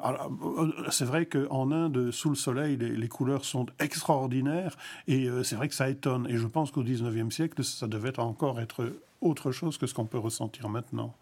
c'est 0.90 1.06
vrai 1.06 1.26
qu'en 1.26 1.72
Inde, 1.72 2.12
sous 2.12 2.30
le 2.30 2.36
soleil, 2.36 2.78
les, 2.78 2.90
les 2.90 3.08
couleurs 3.08 3.46
sont 3.46 3.66
extraordinaires, 3.80 4.76
et 5.08 5.28
c'est 5.44 5.56
vrai 5.56 5.68
que 5.68 5.76
ça 5.76 5.90
étonne. 5.90 6.28
Et 6.30 6.38
je 6.38 6.48
pense 6.48 6.72
qu'au 6.72 6.84
19e 6.84 7.32
siècle, 7.32 7.64
ça 7.64 7.88
devait 7.88 8.18
encore 8.20 8.60
être 8.60 8.94
autre 9.22 9.52
chose 9.52 9.78
que 9.78 9.88
ce 9.88 9.94
qu'on 9.94 10.06
peut 10.06 10.20
ressentir 10.20 10.70
maintenant. 10.70 11.16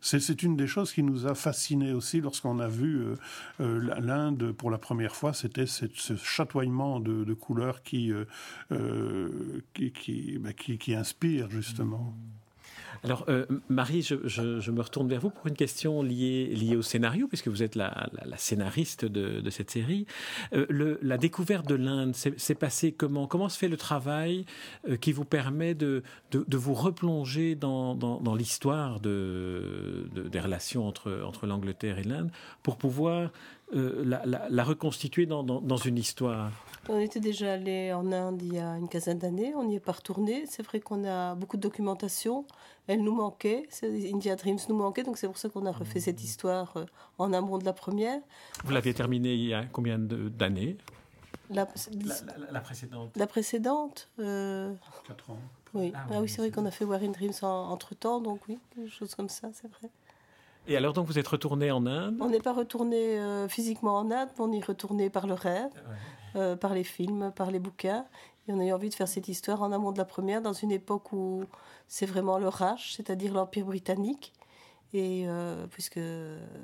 C'est 0.00 0.42
une 0.42 0.56
des 0.56 0.66
choses 0.66 0.92
qui 0.92 1.02
nous 1.02 1.26
a 1.26 1.34
fascinés 1.34 1.92
aussi 1.92 2.20
lorsqu'on 2.20 2.58
a 2.58 2.68
vu 2.68 3.00
euh, 3.00 3.16
euh, 3.60 4.00
l'Inde 4.00 4.52
pour 4.52 4.70
la 4.70 4.78
première 4.78 5.14
fois. 5.14 5.34
C'était 5.34 5.66
ce 5.66 5.86
chatoiement 6.16 7.00
de, 7.00 7.34
couleurs 7.34 7.80
euh, 8.72 9.62
bah, 10.40 10.52
qui, 10.52 10.78
qui, 10.78 10.94
inspire 10.94 11.50
justement. 11.50 12.16
Alors, 13.02 13.24
euh, 13.28 13.46
Marie, 13.68 14.02
je, 14.02 14.70
me 14.70 14.82
retourne 14.82 15.08
vers 15.08 15.20
vous 15.20 15.30
pour 15.30 15.46
une 15.46 15.56
question 15.56 16.02
liée, 16.02 16.46
liée 16.54 16.76
au 16.76 16.82
scénario, 16.82 17.28
puisque 17.28 17.48
vous 17.48 17.62
êtes 17.62 17.74
la, 17.74 18.10
scénariste 18.36 19.04
de, 19.04 19.48
cette 19.50 19.70
série. 19.70 20.06
Euh, 20.52 20.98
la 21.00 21.16
découverte 21.16 21.66
de 21.66 21.74
l'Inde, 21.74 22.14
s'est 22.14 22.54
passé 22.54 22.92
comment? 22.92 23.26
Comment 23.26 23.48
se 23.48 23.58
fait 23.58 23.68
le 23.68 23.76
travail 23.76 24.44
euh, 24.88 24.96
qui 24.96 25.12
vous 25.12 25.24
permet 25.24 25.74
de, 25.74 26.02
de, 26.30 26.56
vous 26.56 26.74
replonger 26.74 27.54
dans, 27.54 27.94
dans, 27.94 28.34
l'histoire 28.34 29.00
de, 29.00 30.08
des 30.30 30.40
relations 30.40 30.86
entre, 30.86 31.22
entre 31.24 31.46
l'Angleterre 31.46 31.98
et 31.98 32.04
l'Inde 32.04 32.30
pour 32.62 32.76
pouvoir 32.76 33.30
la, 33.72 34.22
la, 34.26 34.64
reconstituer 34.64 35.26
dans, 35.26 35.42
dans, 35.42 35.76
une 35.76 35.98
histoire 35.98 36.50
On 36.88 36.98
était 36.98 37.20
déjà 37.20 37.52
allé 37.52 37.92
en 37.92 38.10
Inde 38.10 38.42
il 38.42 38.54
y 38.54 38.58
a 38.58 38.76
une 38.76 38.88
quinzaine 38.88 39.18
d'années, 39.18 39.54
on 39.54 39.64
n'y 39.64 39.76
est 39.76 39.80
pas 39.80 39.92
retourné. 39.92 40.44
C'est 40.48 40.62
vrai 40.62 40.80
qu'on 40.80 41.04
a 41.04 41.34
beaucoup 41.34 41.56
de 41.56 41.62
documentation, 41.62 42.44
elle 42.86 43.02
nous 43.02 43.14
manquait, 43.14 43.68
India 43.82 44.34
Dreams 44.36 44.58
nous 44.68 44.76
manquait, 44.76 45.02
donc 45.02 45.18
c'est 45.18 45.28
pour 45.28 45.38
ça 45.38 45.48
qu'on 45.48 45.66
a 45.66 45.72
refait 45.72 46.00
cette 46.00 46.22
histoire 46.22 46.76
euh, 46.76 46.84
en 47.18 47.32
amont 47.32 47.58
de 47.58 47.64
la 47.64 47.72
première. 47.72 48.20
Vous 48.64 48.72
l'aviez 48.72 48.94
terminée 48.94 49.34
il 49.34 49.46
y 49.46 49.54
a 49.54 49.64
combien 49.66 49.98
d'années? 49.98 50.76
La, 51.50 51.66
la, 52.50 52.60
précédente 52.60 53.16
La 53.16 53.26
précédente 53.26 54.08
euh... 54.20 54.72
4 55.06 55.30
ans. 55.30 55.38
Oui, 55.74 55.92
ah, 55.94 56.20
oui, 56.20 56.28
c'est 56.28 56.38
vrai 56.38 56.50
qu'on 56.50 56.66
a 56.66 56.70
fait 56.70 56.84
Warren 56.84 57.12
Dreams 57.12 57.32
entre 57.42 57.94
temps, 57.94 58.20
donc 58.20 58.40
oui, 58.48 58.58
quelque 58.74 58.90
chose 58.90 59.14
comme 59.14 59.28
ça, 59.28 59.50
c'est 59.52 59.68
vrai. 59.68 59.90
Et 60.66 60.76
alors 60.76 60.92
donc 60.92 61.06
vous 61.06 61.18
êtes 61.18 61.28
retourné 61.28 61.70
en 61.70 61.84
Inde? 61.86 62.18
On 62.20 62.28
n'est 62.28 62.40
pas 62.40 62.52
retourné 62.52 63.18
physiquement 63.48 63.96
en 63.96 64.10
Inde, 64.10 64.28
mais 64.38 64.44
on 64.44 64.52
est 64.52 64.64
retourné 64.64 65.10
par 65.10 65.26
le 65.26 65.34
rêve, 65.34 65.72
par 66.60 66.74
les 66.74 66.84
films, 66.84 67.32
par 67.34 67.50
les 67.50 67.58
bouquins. 67.58 68.04
Et 68.46 68.52
on 68.52 68.60
a 68.60 68.64
eu 68.64 68.72
envie 68.72 68.88
de 68.88 68.94
faire 68.94 69.08
cette 69.08 69.28
histoire 69.28 69.62
en 69.62 69.72
amont 69.72 69.92
de 69.92 69.98
la 69.98 70.04
première, 70.04 70.42
dans 70.42 70.52
une 70.52 70.70
époque 70.70 71.12
où 71.12 71.44
c'est 71.88 72.06
vraiment 72.06 72.38
le 72.38 72.48
Raj, 72.48 72.94
c'est-à-dire 72.94 73.34
l'Empire 73.34 73.66
britannique. 73.66 74.32
Et 74.92 75.26
puisque 75.70 76.00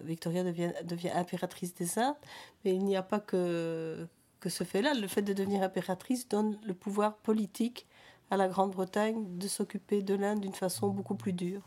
Victoria 0.05 0.45
devient, 0.45 0.73
devient 0.85 1.11
impératrice 1.11 1.75
des 1.75 1.99
Indes, 1.99 2.17
mais 2.65 2.75
il 2.75 2.85
n'y 2.85 2.97
a 2.97 3.03
pas 3.03 3.21
que, 3.21 4.07
que 4.41 4.49
ce 4.49 4.65
fait-là. 4.65 4.95
Le 4.95 5.07
fait 5.07 5.23
de 5.23 5.33
devenir 5.33 5.63
impératrice 5.63 6.29
donne 6.29 6.59
le 6.65 6.75
pouvoir 6.75 7.17
politique 7.17 7.87
à 8.31 8.37
la 8.37 8.49
Grande-Bretagne 8.49 9.39
de 9.39 9.47
s'occuper 9.49 10.03
de 10.03 10.15
l'Inde 10.15 10.41
d'une 10.41 10.55
façon 10.55 10.89
beaucoup 10.89 11.15
plus 11.15 11.33
dure. 11.33 11.63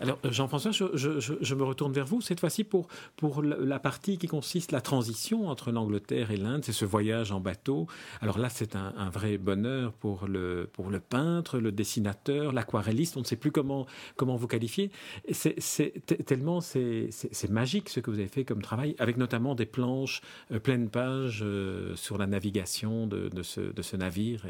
Alors, 0.00 0.18
Jean-François, 0.24 0.70
je, 0.72 1.54
me 1.54 1.64
retourne 1.64 1.92
vers 1.92 2.06
vous, 2.06 2.20
cette 2.20 2.40
fois-ci 2.40 2.64
pour, 2.64 2.88
pour 3.16 3.42
la 3.42 3.78
partie 3.78 4.18
qui 4.18 4.26
consiste 4.26 4.72
la 4.72 4.80
transition 4.80 5.48
entre 5.48 5.72
l'Angleterre 5.72 6.30
et 6.30 6.36
l'Inde, 6.36 6.64
c'est 6.64 6.72
ce 6.72 6.84
voyage 6.84 7.32
en 7.32 7.40
bateau. 7.40 7.86
Alors 8.20 8.38
là, 8.38 8.48
c'est 8.48 8.76
un, 8.76 9.10
vrai 9.10 9.38
bonheur 9.38 9.92
pour 9.92 10.26
le, 10.26 10.68
pour 10.72 10.90
le 10.90 11.00
peintre, 11.00 11.58
le 11.58 11.72
dessinateur, 11.72 12.52
l'aquarelliste, 12.52 13.16
on 13.16 13.20
ne 13.20 13.24
sait 13.24 13.36
plus 13.36 13.52
comment, 13.52 13.86
comment 14.16 14.36
vous 14.36 14.48
qualifier. 14.48 14.90
C'est 15.30 15.94
tellement 16.26 16.60
c'est 16.60 17.10
magique 17.50 17.88
ce 17.88 18.00
que 18.00 18.10
vous 18.10 18.18
avez 18.18 18.28
fait 18.28 18.44
comme 18.44 18.62
travail, 18.62 18.94
avec 18.98 19.16
notamment 19.16 19.54
des 19.54 19.66
planches 19.66 20.20
euh, 20.52 20.58
pleines 20.58 20.88
pages 20.88 21.40
euh, 21.42 21.94
sur 21.96 22.18
la 22.18 22.26
navigation 22.26 23.06
de, 23.06 23.28
de, 23.28 23.42
ce, 23.42 23.96
navire. 23.96 24.44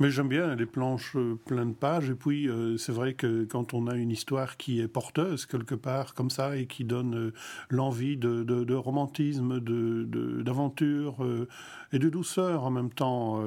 Mais 0.00 0.10
j'aime 0.10 0.28
bien 0.28 0.56
les 0.56 0.66
planches 0.66 1.14
euh, 1.14 1.38
pleines 1.46 1.70
de 1.70 1.76
pages. 1.76 2.10
Et 2.10 2.14
puis, 2.14 2.48
euh, 2.48 2.76
c'est 2.76 2.90
vrai 2.90 3.14
que 3.14 3.44
quand 3.44 3.74
on 3.74 3.86
a 3.86 3.94
une 3.94 4.10
histoire 4.10 4.56
qui 4.56 4.80
est 4.80 4.88
porteuse 4.88 5.46
quelque 5.46 5.76
part 5.76 6.14
comme 6.14 6.30
ça 6.30 6.56
et 6.56 6.66
qui 6.66 6.84
donne 6.84 7.14
euh, 7.14 7.32
l'envie 7.70 8.16
de, 8.16 8.42
de, 8.42 8.74
romantisme, 8.74 9.60
d'aventure 9.60 11.24
de, 11.24 11.48
et 11.92 12.00
de 12.00 12.08
douceur 12.08 12.64
en 12.64 12.70
même 12.70 12.90
temps, 12.90 13.40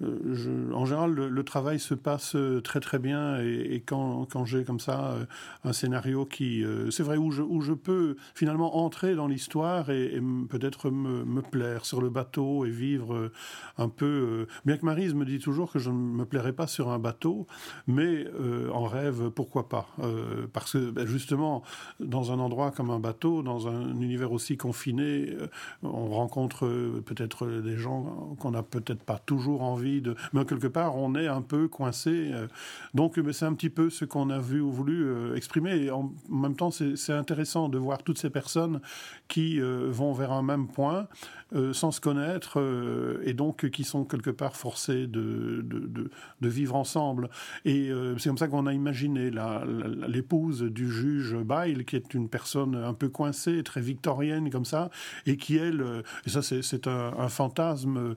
en 0.00 0.84
général, 0.84 1.12
le, 1.12 1.42
travail 1.42 1.80
se 1.80 1.94
passe 1.94 2.36
très 2.62 2.80
très 2.80 2.98
bien. 2.98 3.40
Et, 3.40 3.82
quand, 3.84 4.26
quand 4.30 4.44
j'ai 4.44 4.64
comme 4.64 4.78
ça 4.78 5.16
un 5.64 5.72
scénario 5.72 6.24
qui, 6.26 6.64
c'est 6.90 7.02
vrai, 7.02 7.16
où 7.16 7.30
je, 7.30 7.42
où 7.42 7.60
je 7.60 7.72
peux 7.72 8.16
finalement 8.34 8.78
entrer 8.78 9.14
dans 9.14 9.26
l'histoire 9.26 9.90
et, 9.90 10.20
peut-être 10.48 10.90
me, 10.90 11.24
me, 11.24 11.42
plaire 11.42 11.84
sur 11.84 12.00
le 12.00 12.10
bateau 12.10 12.64
et 12.64 12.70
vivre 12.70 13.30
un 13.78 13.88
peu. 13.88 14.46
bien 14.64 14.76
que 14.76 14.86
Marise 14.86 15.14
me 15.14 15.24
toujours 15.40 15.72
que 15.72 15.78
je 15.78 15.90
ne 15.90 15.96
me 15.96 16.24
plairais 16.24 16.52
pas 16.52 16.66
sur 16.66 16.90
un 16.90 16.98
bateau, 16.98 17.46
mais 17.86 18.26
euh, 18.40 18.70
en 18.70 18.84
rêve, 18.84 19.30
pourquoi 19.30 19.68
pas 19.68 19.88
euh, 20.00 20.46
Parce 20.52 20.72
que 20.72 20.90
ben, 20.90 21.06
justement, 21.06 21.62
dans 21.98 22.32
un 22.32 22.38
endroit 22.38 22.70
comme 22.70 22.90
un 22.90 22.98
bateau, 22.98 23.42
dans 23.42 23.68
un 23.68 24.00
univers 24.00 24.32
aussi 24.32 24.56
confiné, 24.56 25.30
euh, 25.30 25.46
on 25.82 26.08
rencontre 26.08 26.66
peut-être 27.04 27.46
des 27.46 27.76
gens 27.76 28.36
qu'on 28.38 28.52
n'a 28.52 28.62
peut-être 28.62 29.02
pas 29.02 29.18
toujours 29.18 29.62
envie 29.62 30.00
de... 30.00 30.14
Mais 30.32 30.44
quelque 30.44 30.66
part, 30.66 30.96
on 30.96 31.14
est 31.14 31.26
un 31.26 31.42
peu 31.42 31.68
coincé. 31.68 32.30
donc 32.94 33.18
c'est 33.32 33.44
un 33.44 33.54
petit 33.54 33.70
peu 33.70 33.90
ce 33.90 34.04
qu'on 34.04 34.30
a 34.30 34.38
vu 34.38 34.60
ou 34.60 34.70
voulu 34.70 35.34
exprimer. 35.36 35.76
Et 35.76 35.90
en 35.90 36.12
même 36.28 36.56
temps, 36.56 36.70
c'est 36.70 37.12
intéressant 37.12 37.68
de 37.68 37.78
voir 37.78 38.02
toutes 38.02 38.18
ces 38.18 38.30
personnes 38.30 38.80
qui 39.28 39.60
vont 39.60 40.12
vers 40.12 40.32
un 40.32 40.42
même 40.42 40.68
point. 40.68 41.06
Sans 41.72 41.90
se 41.90 42.00
connaître 42.00 42.62
et 43.24 43.34
donc 43.34 43.68
qui 43.70 43.82
sont 43.82 44.04
quelque 44.04 44.30
part 44.30 44.56
forcés 44.56 45.06
de, 45.06 45.29
de, 45.30 46.48
vivre 46.48 46.74
ensemble. 46.74 47.30
Et 47.64 47.90
euh, 47.90 48.18
c'est 48.18 48.28
comme 48.28 48.38
ça 48.38 48.48
qu'on 48.48 48.66
a 48.66 48.72
imaginé 48.72 49.30
l'épouse 50.08 50.62
du 50.62 50.90
juge 50.90 51.36
Bail, 51.36 51.84
qui 51.84 51.96
est 51.96 52.14
une 52.14 52.28
personne 52.28 52.74
un 52.74 52.94
peu 52.94 53.08
coincée, 53.08 53.62
très 53.62 53.80
victorienne 53.80 54.50
comme 54.50 54.64
ça, 54.64 54.90
et 55.26 55.36
qui 55.36 55.56
elle, 55.56 56.02
et 56.26 56.30
ça 56.30 56.42
c'est 56.42 56.86
un, 56.86 57.12
un, 57.18 57.28
fantasme 57.28 58.14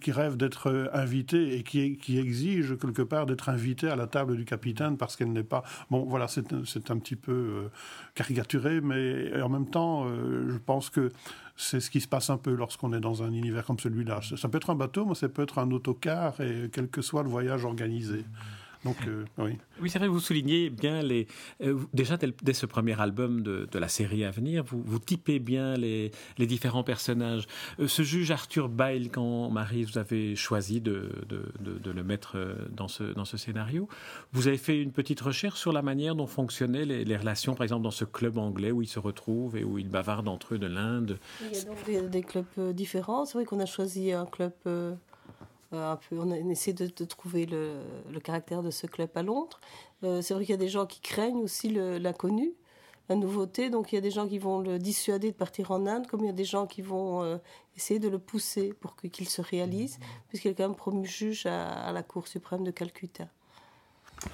qui 0.00 0.12
rêve 0.12 0.36
d'être 0.36 0.90
invitée 0.92 1.56
et 1.56 1.62
qui, 1.62 1.96
qui 1.96 2.18
exige 2.18 2.76
quelque 2.78 3.02
part 3.02 3.26
d'être 3.26 3.48
invitée 3.48 3.88
à 3.88 3.96
la 3.96 4.06
table 4.06 4.36
du 4.36 4.44
capitaine 4.44 4.96
parce 4.96 5.16
qu'elle 5.16 5.32
n'est 5.32 5.44
pas... 5.44 5.62
Bon 5.90 6.04
voilà, 6.04 6.26
c'est 6.28 6.90
un 6.90 6.98
petit 6.98 7.16
peu 7.16 7.68
caricaturé, 8.14 8.80
mais 8.80 9.40
en 9.40 9.48
même 9.48 9.70
temps, 9.70 10.06
je 10.06 10.58
pense 10.58 10.90
que 10.90 11.10
c'est 11.56 11.80
ce 11.80 11.90
qui 11.90 12.00
se 12.00 12.08
passe 12.08 12.30
un 12.30 12.38
peu 12.38 12.54
lorsqu'on 12.54 12.92
est 12.92 13.00
dans 13.00 13.22
un 13.22 13.32
univers 13.32 13.64
comme 13.64 13.78
celui-là. 13.78 14.20
Ça 14.36 14.48
peut 14.48 14.56
être 14.56 14.70
un 14.70 14.74
bateau, 14.74 15.04
mais 15.04 15.14
ça 15.14 15.28
peut 15.28 15.42
être 15.42 15.58
un 15.58 15.70
autocar, 15.70 16.31
et 16.40 16.68
quel 16.72 16.88
que 16.88 17.02
soit 17.02 17.22
le 17.22 17.28
voyage 17.28 17.64
organisé. 17.64 18.24
Donc, 18.84 18.96
euh, 19.06 19.24
oui. 19.38 19.58
Oui, 19.80 19.90
c'est 19.90 19.98
vrai, 19.98 20.08
vous 20.08 20.18
soulignez 20.18 20.68
bien 20.68 21.02
les. 21.02 21.28
Euh, 21.62 21.78
déjà, 21.94 22.16
dès, 22.16 22.52
ce 22.52 22.66
premier 22.66 23.00
album 23.00 23.42
de, 23.42 23.68
la 23.78 23.88
série 23.88 24.24
à 24.24 24.30
venir, 24.30 24.64
vous, 24.64 24.82
vous 24.84 24.98
typez 24.98 25.38
bien 25.38 25.76
les, 25.76 26.10
les 26.38 26.46
différents 26.46 26.82
personnages. 26.82 27.46
Euh, 27.78 27.86
ce 27.86 28.02
juge 28.02 28.30
Arthur 28.32 28.68
Bail, 28.68 29.08
quand 29.08 29.50
Marie, 29.50 29.84
vous 29.84 29.98
avez 29.98 30.34
choisi 30.34 30.80
de, 30.80 31.12
de, 31.28 31.44
de, 31.60 31.90
le 31.90 32.02
mettre 32.02 32.36
dans 32.70 32.88
ce, 32.88 33.04
dans 33.04 33.24
ce 33.24 33.36
scénario, 33.36 33.88
vous 34.32 34.48
avez 34.48 34.58
fait 34.58 34.80
une 34.80 34.92
petite 34.92 35.20
recherche 35.20 35.60
sur 35.60 35.72
la 35.72 35.82
manière 35.82 36.16
dont 36.16 36.26
fonctionnaient 36.26 36.84
les, 36.84 37.04
les 37.04 37.16
relations, 37.16 37.54
par 37.54 37.62
exemple, 37.62 37.82
dans 37.82 37.90
ce 37.90 38.04
club 38.04 38.38
anglais 38.38 38.72
où 38.72 38.82
ils 38.82 38.88
se 38.88 38.98
retrouvent 38.98 39.56
et 39.56 39.64
où 39.64 39.78
ils 39.78 39.88
bavardent 39.88 40.28
entre 40.28 40.54
eux 40.54 40.58
de 40.58 40.66
l'Inde. 40.66 41.18
Il 41.40 41.56
y 41.56 41.60
a 41.60 41.64
donc 41.64 41.84
des, 41.86 42.00
des 42.02 42.22
clubs 42.22 42.72
différents. 42.72 43.26
C'est 43.26 43.34
vrai 43.34 43.44
qu'on 43.44 43.60
a 43.60 43.66
choisi 43.66 44.12
un 44.12 44.26
club 44.26 44.52
euh, 45.72 45.96
on 46.12 46.30
a 46.30 46.38
essayé 46.38 46.74
de, 46.74 47.04
trouver 47.04 47.46
le, 47.46 48.20
caractère 48.22 48.62
de 48.62 48.70
ce 48.70 48.86
club 48.86 49.10
à 49.14 49.22
Londres. 49.22 49.60
Euh, 50.04 50.20
c'est 50.22 50.34
vrai 50.34 50.44
qu'il 50.44 50.52
y 50.52 50.54
a 50.54 50.58
des 50.58 50.68
gens 50.68 50.86
qui 50.86 51.00
craignent 51.00 51.42
aussi 51.42 51.70
l'inconnu, 51.70 52.52
la 53.08 53.16
nouveauté. 53.16 53.70
Donc 53.70 53.92
il 53.92 53.96
y 53.96 53.98
a 53.98 54.02
des 54.02 54.10
gens 54.10 54.28
qui 54.28 54.38
vont 54.38 54.60
le 54.60 54.78
dissuader 54.78 55.30
de 55.30 55.36
partir 55.36 55.70
en 55.70 55.86
Inde, 55.86 56.06
comme 56.06 56.20
il 56.20 56.26
y 56.26 56.30
a 56.30 56.34
des 56.34 56.44
gens 56.44 56.66
qui 56.66 56.82
vont 56.82 57.22
euh, 57.22 57.38
essayer 57.76 58.00
de 58.00 58.08
le 58.08 58.18
pousser 58.18 58.72
pour 58.74 58.96
qu'il 58.96 59.28
se 59.28 59.40
réalise, 59.40 59.98
puisqu'il 60.28 60.50
est 60.50 60.54
quand 60.54 60.68
même 60.68 60.76
promu 60.76 61.06
juge 61.06 61.46
à 61.46 61.90
la 61.92 62.02
Cour 62.02 62.28
suprême 62.28 62.64
de 62.64 62.70
Calcutta. 62.70 63.28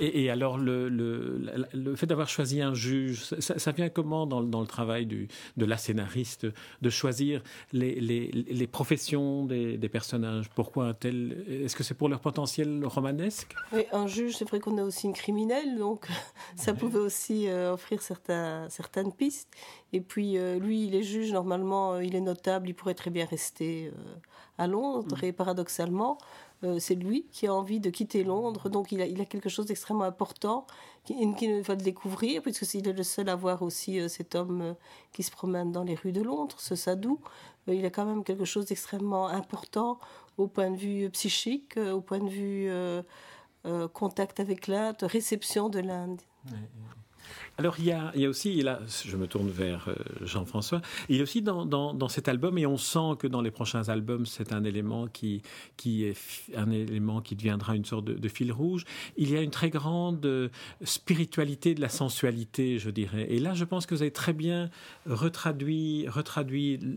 Et, 0.00 0.30
alors, 0.30 0.58
le, 0.58 0.88
le, 0.88 1.40
le 1.72 1.96
fait 1.96 2.06
d'avoir 2.06 2.28
choisi 2.28 2.60
un 2.60 2.74
juge, 2.74 3.24
ça, 3.38 3.72
vient 3.72 3.88
comment 3.88 4.26
dans, 4.26 4.42
dans, 4.42 4.60
le 4.60 4.66
travail 4.66 5.06
du, 5.06 5.28
de 5.56 5.64
la 5.64 5.76
scénariste 5.76 6.46
de 6.82 6.90
choisir 6.90 7.42
les, 7.72 8.00
les, 8.00 8.30
les 8.30 8.66
professions 8.66 9.44
des, 9.44 9.76
des, 9.76 9.88
personnages? 9.88 10.48
Pourquoi 10.50 10.86
un 10.86 10.94
tel 10.94 11.44
Est-ce 11.48 11.76
que 11.76 11.82
c'est 11.82 11.94
pour 11.94 12.08
leur 12.08 12.20
potentiel 12.20 12.84
romanesque? 12.84 13.54
Oui, 13.72 13.84
un 13.92 14.06
juge, 14.06 14.36
c'est 14.36 14.48
vrai 14.48 14.60
qu'on 14.60 14.78
a 14.78 14.82
aussi 14.82 15.06
une 15.06 15.14
criminelle, 15.14 15.78
donc 15.78 16.08
ça 16.56 16.74
pouvait 16.74 16.98
aussi 16.98 17.48
euh, 17.48 17.72
offrir 17.72 18.02
certains, 18.02 18.68
certaines 18.68 19.12
pistes. 19.12 19.48
Et 19.92 20.00
puis, 20.00 20.38
euh, 20.38 20.58
lui, 20.58 20.86
il 20.86 20.94
est 20.94 21.02
juge, 21.02 21.32
normalement, 21.32 21.94
euh, 21.94 22.04
il 22.04 22.14
est 22.14 22.20
notable, 22.20 22.68
il 22.68 22.74
pourrait 22.74 22.94
très 22.94 23.10
bien 23.10 23.24
rester 23.24 23.90
à 24.58 24.66
Londres. 24.66 25.16
Mm. 25.22 25.24
Et 25.24 25.32
paradoxalement, 25.32 26.18
euh, 26.64 26.78
c'est 26.80 26.96
lui 26.96 27.26
qui 27.30 27.46
a 27.46 27.54
envie 27.54 27.78
de 27.78 27.88
quitter 27.88 28.24
Londres, 28.24 28.68
donc 28.68 28.90
il 28.90 29.00
a, 29.00 29.24
quelque 29.24 29.48
chose 29.48 29.66
d'extrêmement 29.66 30.04
important 30.04 30.66
qu'il 31.04 31.34
qui 31.36 31.60
va 31.60 31.76
découvrir, 31.76 32.42
puisque 32.42 32.64
s'il 32.64 32.88
est 32.88 32.92
le 32.92 33.02
seul 33.04 33.28
à 33.28 33.36
voir 33.36 33.62
aussi 33.62 34.00
euh, 34.00 34.08
cet 34.08 34.34
homme 34.34 34.60
euh, 34.62 34.74
qui 35.12 35.22
se 35.22 35.30
promène 35.30 35.70
dans 35.70 35.84
les 35.84 35.94
rues 35.94 36.12
de 36.12 36.20
Londres, 36.20 36.56
ce 36.58 36.74
Sadou. 36.74 37.20
il 37.68 37.84
a 37.86 37.90
quand 37.90 38.04
même 38.04 38.24
quelque 38.24 38.44
chose 38.44 38.66
d'extrêmement 38.66 39.28
important 39.28 40.00
au 40.36 40.48
point 40.48 40.70
de 40.70 40.76
vue 40.76 41.10
psychique, 41.10 41.76
au 41.76 42.00
point 42.00 42.20
de 42.20 42.28
vue 42.28 42.70
contact 43.92 44.38
avec 44.38 44.68
l'Inde, 44.68 44.96
réception 45.02 45.68
de 45.68 45.80
l'Inde. 45.80 46.20
Alors 47.58 47.76
il 47.78 47.86
y, 47.86 47.92
a, 47.92 48.12
aussi, 48.28 48.62
je 49.04 49.16
me 49.16 49.26
tourne 49.26 49.48
vers 49.48 49.88
euh, 49.88 49.94
Jean-François, 50.22 50.80
il 51.08 51.16
y 51.16 51.20
a 51.20 51.22
aussi 51.24 51.42
dans, 51.42 52.08
cet 52.08 52.28
album, 52.28 52.56
et 52.56 52.66
on 52.66 52.76
sent 52.76 53.16
que 53.18 53.26
dans 53.26 53.40
les 53.40 53.50
prochains 53.50 53.88
albums, 53.88 54.26
c'est 54.26 54.52
un 54.52 54.62
élément 54.62 55.08
qui, 55.08 55.42
est 55.86 56.16
un 56.56 56.70
élément 56.70 57.20
qui 57.20 57.34
deviendra 57.34 57.74
une 57.74 57.84
sorte 57.84 58.04
de, 58.04 58.28
fil 58.28 58.52
rouge, 58.52 58.84
il 59.16 59.30
y 59.30 59.36
a 59.36 59.40
une 59.40 59.50
très 59.50 59.70
grande 59.70 60.24
euh, 60.24 60.48
spiritualité 60.82 61.74
de 61.74 61.80
la 61.80 61.88
sensualité, 61.88 62.78
je 62.78 62.90
dirais. 62.90 63.26
Et 63.28 63.40
là, 63.40 63.54
je 63.54 63.64
pense 63.64 63.86
que 63.86 63.94
vous 63.94 64.02
avez 64.02 64.12
très 64.12 64.32
bien 64.32 64.70
retraduit, 65.06 66.06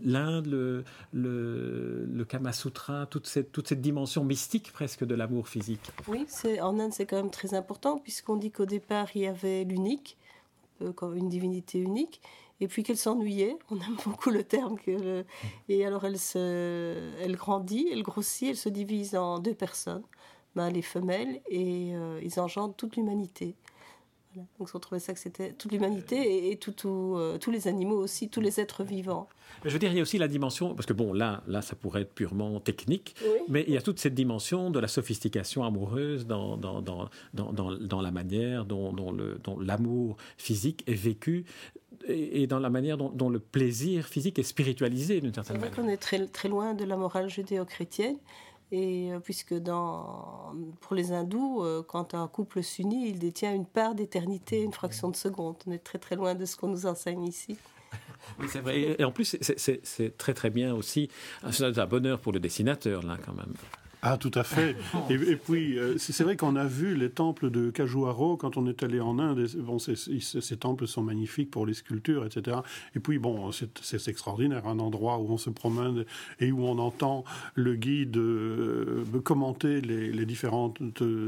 l'Inde, 0.04 0.46
le, 0.46 0.84
le, 1.12 2.24
Kama 2.24 2.52
Sutra, 2.52 3.06
toute 3.06 3.26
cette 3.26 3.80
dimension 3.80 4.24
mystique 4.24 4.72
presque 4.72 5.04
de 5.04 5.14
l'amour 5.14 5.48
physique. 5.48 5.90
Oui, 6.06 6.26
en 6.60 6.78
Inde, 6.78 6.92
c'est 6.92 7.06
quand 7.06 7.16
même 7.16 7.30
très 7.30 7.54
important, 7.54 7.98
puisqu'on 7.98 8.36
dit 8.36 8.50
qu'au 8.50 8.66
départ, 8.66 9.08
il 9.14 9.22
y 9.22 9.26
avait 9.26 9.64
l'unique 9.64 10.16
comme 10.90 11.16
une 11.16 11.28
divinité 11.28 11.78
unique, 11.78 12.20
et 12.60 12.68
puis 12.68 12.82
qu'elle 12.82 12.96
s'ennuyait, 12.96 13.56
on 13.70 13.76
aime 13.76 13.96
beaucoup 14.04 14.30
le 14.30 14.44
terme, 14.44 14.76
et 15.68 15.86
alors 15.86 16.04
elle, 16.04 16.18
se, 16.18 17.12
elle 17.20 17.36
grandit, 17.36 17.88
elle 17.90 18.02
grossit, 18.02 18.50
elle 18.50 18.56
se 18.56 18.68
divise 18.68 19.14
en 19.16 19.38
deux 19.38 19.54
personnes, 19.54 20.04
mâles 20.54 20.76
et 20.76 20.82
femelles, 20.82 21.40
et 21.48 21.94
euh, 21.94 22.20
ils 22.22 22.40
engendrent 22.40 22.74
toute 22.74 22.96
l'humanité. 22.96 23.54
Donc 24.36 24.68
on 24.74 24.78
trouvait 24.78 25.00
ça 25.00 25.12
que 25.12 25.18
c'était 25.18 25.52
toute 25.52 25.72
l'humanité 25.72 26.50
et, 26.50 26.56
tout, 26.56 26.74
euh, 26.86 27.38
tous 27.38 27.50
les 27.50 27.68
animaux 27.68 27.96
aussi, 27.96 28.28
tous 28.28 28.40
les 28.40 28.60
êtres 28.60 28.84
vivants. 28.84 29.28
Je 29.64 29.70
veux 29.70 29.78
dire, 29.78 29.90
il 29.90 29.96
y 29.96 29.98
a 29.98 30.02
aussi 30.02 30.18
la 30.18 30.28
dimension, 30.28 30.74
parce 30.74 30.86
que 30.86 30.92
bon, 30.92 31.12
là, 31.12 31.42
là 31.46 31.62
ça 31.62 31.76
pourrait 31.76 32.02
être 32.02 32.14
purement 32.14 32.58
technique, 32.60 33.14
mais 33.48 33.64
il 33.68 33.74
y 33.74 33.76
a 33.76 33.82
toute 33.82 33.98
cette 33.98 34.14
dimension 34.14 34.70
de 34.70 34.78
la 34.80 34.88
sophistication 34.88 35.64
amoureuse 35.64 36.26
dans, 36.26 36.56
dans, 36.56 36.80
dans, 36.80 37.08
dans, 37.34 37.52
dans 37.52 38.00
la 38.00 38.10
manière 38.10 38.64
dont, 38.64 38.92
dont 38.92 39.60
l'amour 39.60 40.16
physique 40.36 40.82
est 40.86 40.94
vécu 40.94 41.44
et, 42.08 42.46
dans 42.46 42.58
la 42.58 42.70
manière 42.70 42.96
dont, 42.96 43.30
le 43.30 43.38
plaisir 43.38 44.06
physique 44.06 44.38
est 44.38 44.44
spiritualisé 44.44 45.20
d'une 45.20 45.34
certaine 45.34 45.58
manière. 45.58 45.78
On 45.78 45.88
est 45.88 45.96
très, 45.96 46.26
très 46.26 46.48
loin 46.48 46.74
de 46.74 46.84
la 46.84 46.96
morale 46.96 47.28
judéo-chrétienne. 47.28 48.16
Et 48.74 49.12
euh, 49.12 49.20
puisque 49.20 49.54
pour 50.80 50.94
les 50.94 51.12
hindous, 51.12 51.62
euh, 51.62 51.82
quand 51.86 52.14
un 52.14 52.26
couple 52.26 52.62
s'unit, 52.62 53.10
il 53.10 53.18
détient 53.18 53.54
une 53.54 53.66
part 53.66 53.94
d'éternité, 53.94 54.62
une 54.62 54.72
fraction 54.72 55.10
de 55.10 55.16
seconde. 55.16 55.56
On 55.66 55.72
est 55.72 55.84
très 55.84 55.98
très 55.98 56.16
loin 56.16 56.34
de 56.34 56.46
ce 56.46 56.56
qu'on 56.56 56.68
nous 56.68 56.86
enseigne 56.86 57.22
ici. 57.22 57.58
C'est 58.48 58.60
vrai. 58.60 58.96
Et 58.98 59.04
en 59.04 59.12
plus, 59.12 59.36
c'est 59.42 60.16
très 60.16 60.32
très 60.32 60.48
bien 60.48 60.74
aussi. 60.74 61.10
C'est 61.50 61.78
un 61.78 61.86
bonheur 61.86 62.18
pour 62.18 62.32
le 62.32 62.40
dessinateur, 62.40 63.02
là, 63.02 63.18
quand 63.22 63.34
même. 63.34 63.52
Ah, 64.04 64.16
tout 64.16 64.32
à 64.34 64.42
fait. 64.42 64.74
Et, 65.10 65.36
puis, 65.36 65.78
euh, 65.78 65.94
c'est 65.96 66.24
vrai 66.24 66.36
qu'on 66.36 66.56
a 66.56 66.64
vu 66.64 66.96
les 66.96 67.08
temples 67.08 67.50
de 67.50 67.70
Kajuaro 67.70 68.36
quand 68.36 68.56
on 68.56 68.66
est 68.66 68.82
allé 68.82 68.98
en 68.98 69.20
Inde. 69.20 69.46
Bon, 69.58 69.78
ces 69.78 70.56
temples 70.56 70.88
sont 70.88 71.02
magnifiques 71.02 71.52
pour 71.52 71.66
les 71.66 71.74
sculptures, 71.74 72.26
etc. 72.26 72.56
Et 72.96 72.98
puis, 72.98 73.20
bon, 73.20 73.52
c'est 73.52 74.08
extraordinaire, 74.08 74.66
un 74.66 74.80
endroit 74.80 75.18
où 75.18 75.30
on 75.30 75.38
se 75.38 75.50
promène 75.50 76.04
et 76.40 76.50
où 76.50 76.64
on 76.64 76.80
entend 76.80 77.22
le 77.54 77.76
guide 77.76 78.16
euh, 78.16 79.04
commenter 79.22 79.80
les, 79.80 80.26
différentes 80.26 80.78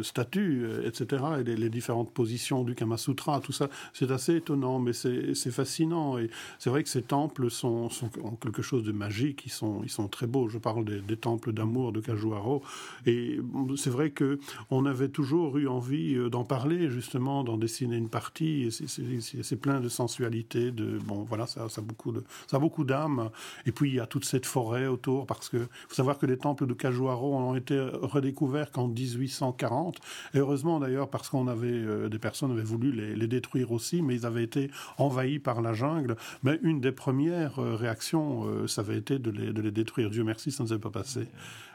statues, 0.02 0.66
etc., 0.85 1.23
et 1.38 1.45
les, 1.45 1.71
différentes 1.71 2.12
positions 2.12 2.64
du 2.64 2.75
Kama 2.75 2.97
Sutra, 2.97 3.38
tout 3.38 3.52
ça. 3.52 3.69
C'est 3.93 4.11
assez 4.11 4.35
étonnant, 4.35 4.81
mais 4.81 4.93
c'est 4.93 5.52
fascinant. 5.52 6.19
Et 6.19 6.28
c'est 6.59 6.71
vrai 6.71 6.83
que 6.83 6.88
ces 6.88 7.02
temples 7.02 7.52
sont, 7.52 7.88
sont, 7.88 8.11
ont 8.25 8.35
quelque 8.35 8.62
chose 8.62 8.83
de 8.83 8.90
magique. 8.90 9.45
Ils 9.47 9.52
sont, 9.52 9.81
ils 9.85 9.90
sont 9.90 10.09
très 10.09 10.26
beaux. 10.26 10.49
Je 10.49 10.59
parle 10.59 10.85
des, 10.85 11.00
des 11.00 11.16
temples 11.16 11.52
d'amour 11.52 11.93
de 11.93 12.00
Kajuaro. 12.00 12.63
Et 13.06 13.38
c'est 13.76 13.90
vrai 13.90 14.11
que 14.11 14.38
on 14.71 14.87
avait 14.87 15.09
toujours 15.09 15.59
eu 15.59 15.68
envie 15.68 16.14
euh, 16.16 16.28
d'en 16.28 16.44
parler, 16.44 16.90
justement, 16.90 17.44
d'en 17.44 17.56
dessiner 17.56 17.97
une 17.97 18.09
partie. 18.09 18.71
C'est 18.71 19.56
plein 19.56 19.80
de 19.80 19.88
sensualité, 19.88 20.71
de 20.71 20.99
bon, 20.99 21.25
voilà, 21.25 21.47
ça, 21.47 21.68
ça 21.68 21.80
a 21.80 21.85
beaucoup 21.85 22.12
ça 22.47 22.56
a 22.56 22.61
beaucoup 22.61 22.85
d'âme. 22.85 23.30
Et 23.66 23.73
puis 23.73 23.90
il 23.90 23.97
y 23.97 24.00
a 24.00 24.06
toute 24.06 24.25
cette 24.25 24.47
forêt 24.47 24.87
autour, 24.87 25.26
parce 25.26 25.49
que 25.49 25.59
faut 25.88 25.94
savoir 25.94 26.18
que 26.18 26.26
les 26.26 26.37
temples 26.37 26.66
de 26.66 26.75
Cajuaro 26.75 27.35
ont 27.35 27.54
été 27.54 27.78
redécouverts 27.78 28.71
qu'en 28.71 28.88
1840. 28.88 29.99
Et 30.35 30.38
heureusement 30.38 30.80
d'ailleurs, 30.80 31.09
parce 31.09 31.28
qu'on 31.28 31.49
avait 31.49 31.68
euh, 31.68 32.09
des 32.09 32.18
personnes 32.18 32.52
avaient 32.52 32.62
voulu 32.62 32.92
les, 32.92 33.14
les, 33.14 33.26
détruire 33.26 33.73
aussi, 33.73 34.02
mais 34.02 34.14
ils 34.14 34.26
avaient 34.26 34.44
été 34.44 34.71
envahis 34.99 35.38
par 35.38 35.61
la 35.61 35.73
jungle. 35.73 36.16
Mais 36.42 36.59
une 36.62 36.80
des 36.80 36.92
premières 36.92 37.59
euh, 37.59 37.75
réactions, 37.75 38.66
ça 38.66 38.83
avait 38.83 38.97
été 38.99 39.18
de 39.18 39.30
les, 39.30 39.52
de 39.52 39.62
les 39.62 39.71
détruire. 39.71 40.11
Dieu 40.11 40.25
merci, 40.25 40.50
ça 40.50 40.64
ne 40.64 40.68
s'est 40.68 40.78
pas 40.78 40.90
passé. 40.90 41.26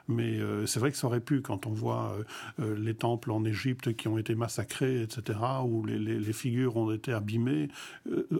Mais 0.10 0.40
euh, 0.40 0.66
c'est 0.66 0.80
vrai 0.80 0.92
que 0.92 0.98
ça 0.98 1.06
aurait 1.06 1.20
pu, 1.20 1.42
quand 1.42 1.68
on 1.68 1.72
voit 1.72 2.18
euh, 2.18 2.24
euh, 2.66 2.76
les 2.80 2.96
temples 2.96 3.30
en 3.32 3.46
Égypte 3.46 3.96
qui 3.96 4.08
ont 4.08 4.18
été 4.18 4.34
massacrés, 4.34 5.04
etc., 5.04 5.40
où 5.64 5.86
les, 5.86 6.00
les, 6.00 6.34
figures 6.34 6.78
ont 6.78 6.92
été 6.92 7.14
abîmées, 7.14 7.68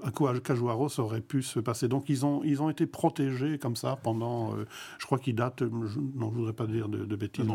à 0.04 0.12
Kajuaro, 0.40 0.90
ça 0.90 1.04
aurait 1.04 1.22
pu 1.22 1.44
se 1.44 1.60
passer. 1.60 1.88
Donc 1.88 2.10
ils 2.10 2.26
ont, 2.26 2.42
ils 2.44 2.62
ont 2.62 2.72
été 2.72 2.88
protégés 2.88 3.60
comme 3.60 3.76
ça 3.76 4.00
pendant, 4.02 4.56
je 4.98 5.06
crois 5.06 5.20
qu'ils 5.20 5.36
datent, 5.36 5.62
non, 5.62 5.86
je 5.86 6.00
ne 6.00 6.32
voudrais 6.32 6.54
pas 6.54 6.66
dire 6.66 6.90
de, 6.90 7.16
bêtises. 7.16 7.46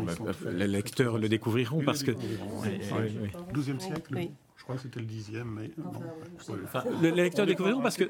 les 0.45 0.67
lecteurs 0.67 1.17
le 1.17 1.27
découvriront 1.27 1.83
parce 1.83 2.03
que... 2.03 2.11
12e 2.11 3.79
siècle 3.79 4.29
je 4.57 4.63
crois 4.63 4.75
que 4.75 4.81
c'était 4.81 4.99
le 4.99 5.05
dixième, 5.05 5.49
mais 5.49 5.71
les 7.01 7.11
lecteurs 7.11 7.45
découvriront 7.45 7.81
parce 7.81 7.97
que 7.97 8.05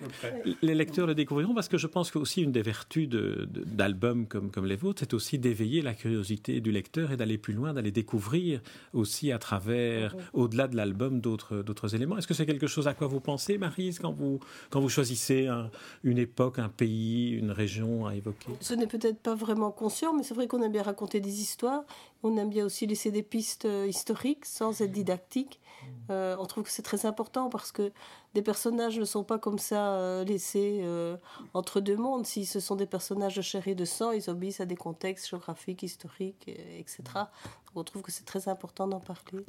les 0.61 0.75
lecteurs 0.75 1.07
le 1.07 1.15
découvriront 1.15 1.55
parce 1.55 1.67
que 1.67 1.77
je 1.77 1.87
pense 1.87 2.11
que 2.11 2.19
aussi 2.19 2.43
une 2.43 2.51
des 2.51 2.61
vertus 2.61 3.09
d'albums 3.09 4.27
comme 4.27 4.51
comme 4.51 4.65
les 4.65 4.75
vôtres, 4.75 5.01
c'est 5.01 5.13
aussi 5.13 5.39
d'éveiller 5.39 5.81
la 5.81 5.93
curiosité 5.93 6.61
du 6.61 6.71
lecteur 6.71 7.11
et 7.11 7.17
d'aller 7.17 7.37
plus 7.37 7.53
loin, 7.53 7.73
d'aller 7.73 7.91
découvrir 7.91 8.61
aussi 8.93 9.31
à 9.31 9.39
travers, 9.39 10.15
au-delà 10.33 10.67
de 10.67 10.75
l'album, 10.75 11.19
d'autres 11.19 11.63
d'autres 11.63 11.95
éléments. 11.95 12.17
Est-ce 12.17 12.27
que 12.27 12.33
c'est 12.33 12.45
quelque 12.45 12.67
chose 12.67 12.87
à 12.87 12.93
quoi 12.93 13.07
vous 13.07 13.19
pensez, 13.19 13.57
Marise, 13.57 13.99
quand 13.99 14.11
vous 14.11 14.39
quand 14.69 14.79
vous 14.79 14.89
choisissez 14.89 15.49
une 16.03 16.19
époque, 16.19 16.59
un 16.59 16.69
pays, 16.69 17.31
une 17.31 17.51
région 17.51 18.05
à 18.05 18.15
évoquer? 18.15 18.49
Ce 18.61 18.75
n'est 18.75 18.87
peut-être 18.87 19.19
pas 19.19 19.35
vraiment 19.35 19.71
conscient, 19.71 20.13
mais 20.13 20.23
c'est 20.23 20.35
vrai 20.35 20.47
qu'on 20.47 20.61
aime 20.61 20.71
bien 20.71 20.83
raconter 20.83 21.19
des 21.19 21.41
histoires. 21.41 21.83
On 22.27 22.37
aime 22.37 22.49
bien 22.49 22.65
aussi 22.65 22.87
laisser 22.87 23.11
des 23.11 23.21
pistes 23.21 23.65
euh, 23.65 23.85
historiques 23.85 24.45
sans 24.45 24.81
être 24.81 24.91
didactique. 24.91 25.59
Euh, 26.09 26.35
on 26.39 26.47
trouve 26.47 26.63
que 26.63 26.71
c'est 26.71 26.81
très 26.81 27.05
important 27.05 27.51
parce 27.51 27.71
que 27.71 27.91
des 28.33 28.41
personnages 28.41 28.97
ne 28.97 29.05
sont 29.05 29.23
pas 29.23 29.37
comme 29.37 29.59
ça 29.59 29.93
euh, 29.93 30.23
laissés 30.23 30.83
entre 31.53 31.81
deux 31.81 31.97
mondes. 31.97 32.25
Si 32.25 32.47
ce 32.47 32.59
sont 32.59 32.75
des 32.75 32.87
personnages 32.87 33.35
de 33.35 33.43
chair 33.43 33.67
et 33.67 33.75
de 33.75 33.85
sang, 33.85 34.11
ils 34.11 34.27
obéissent 34.27 34.59
à 34.59 34.65
des 34.65 34.75
contextes 34.75 35.29
géographiques, 35.29 35.83
historiques, 35.83 36.47
etc. 36.47 37.03
on 37.75 37.83
trouve 37.83 38.01
que 38.01 38.11
c'est 38.11 38.25
très 38.25 38.49
important 38.49 38.87
d'en 38.87 38.99
parler. 38.99 39.45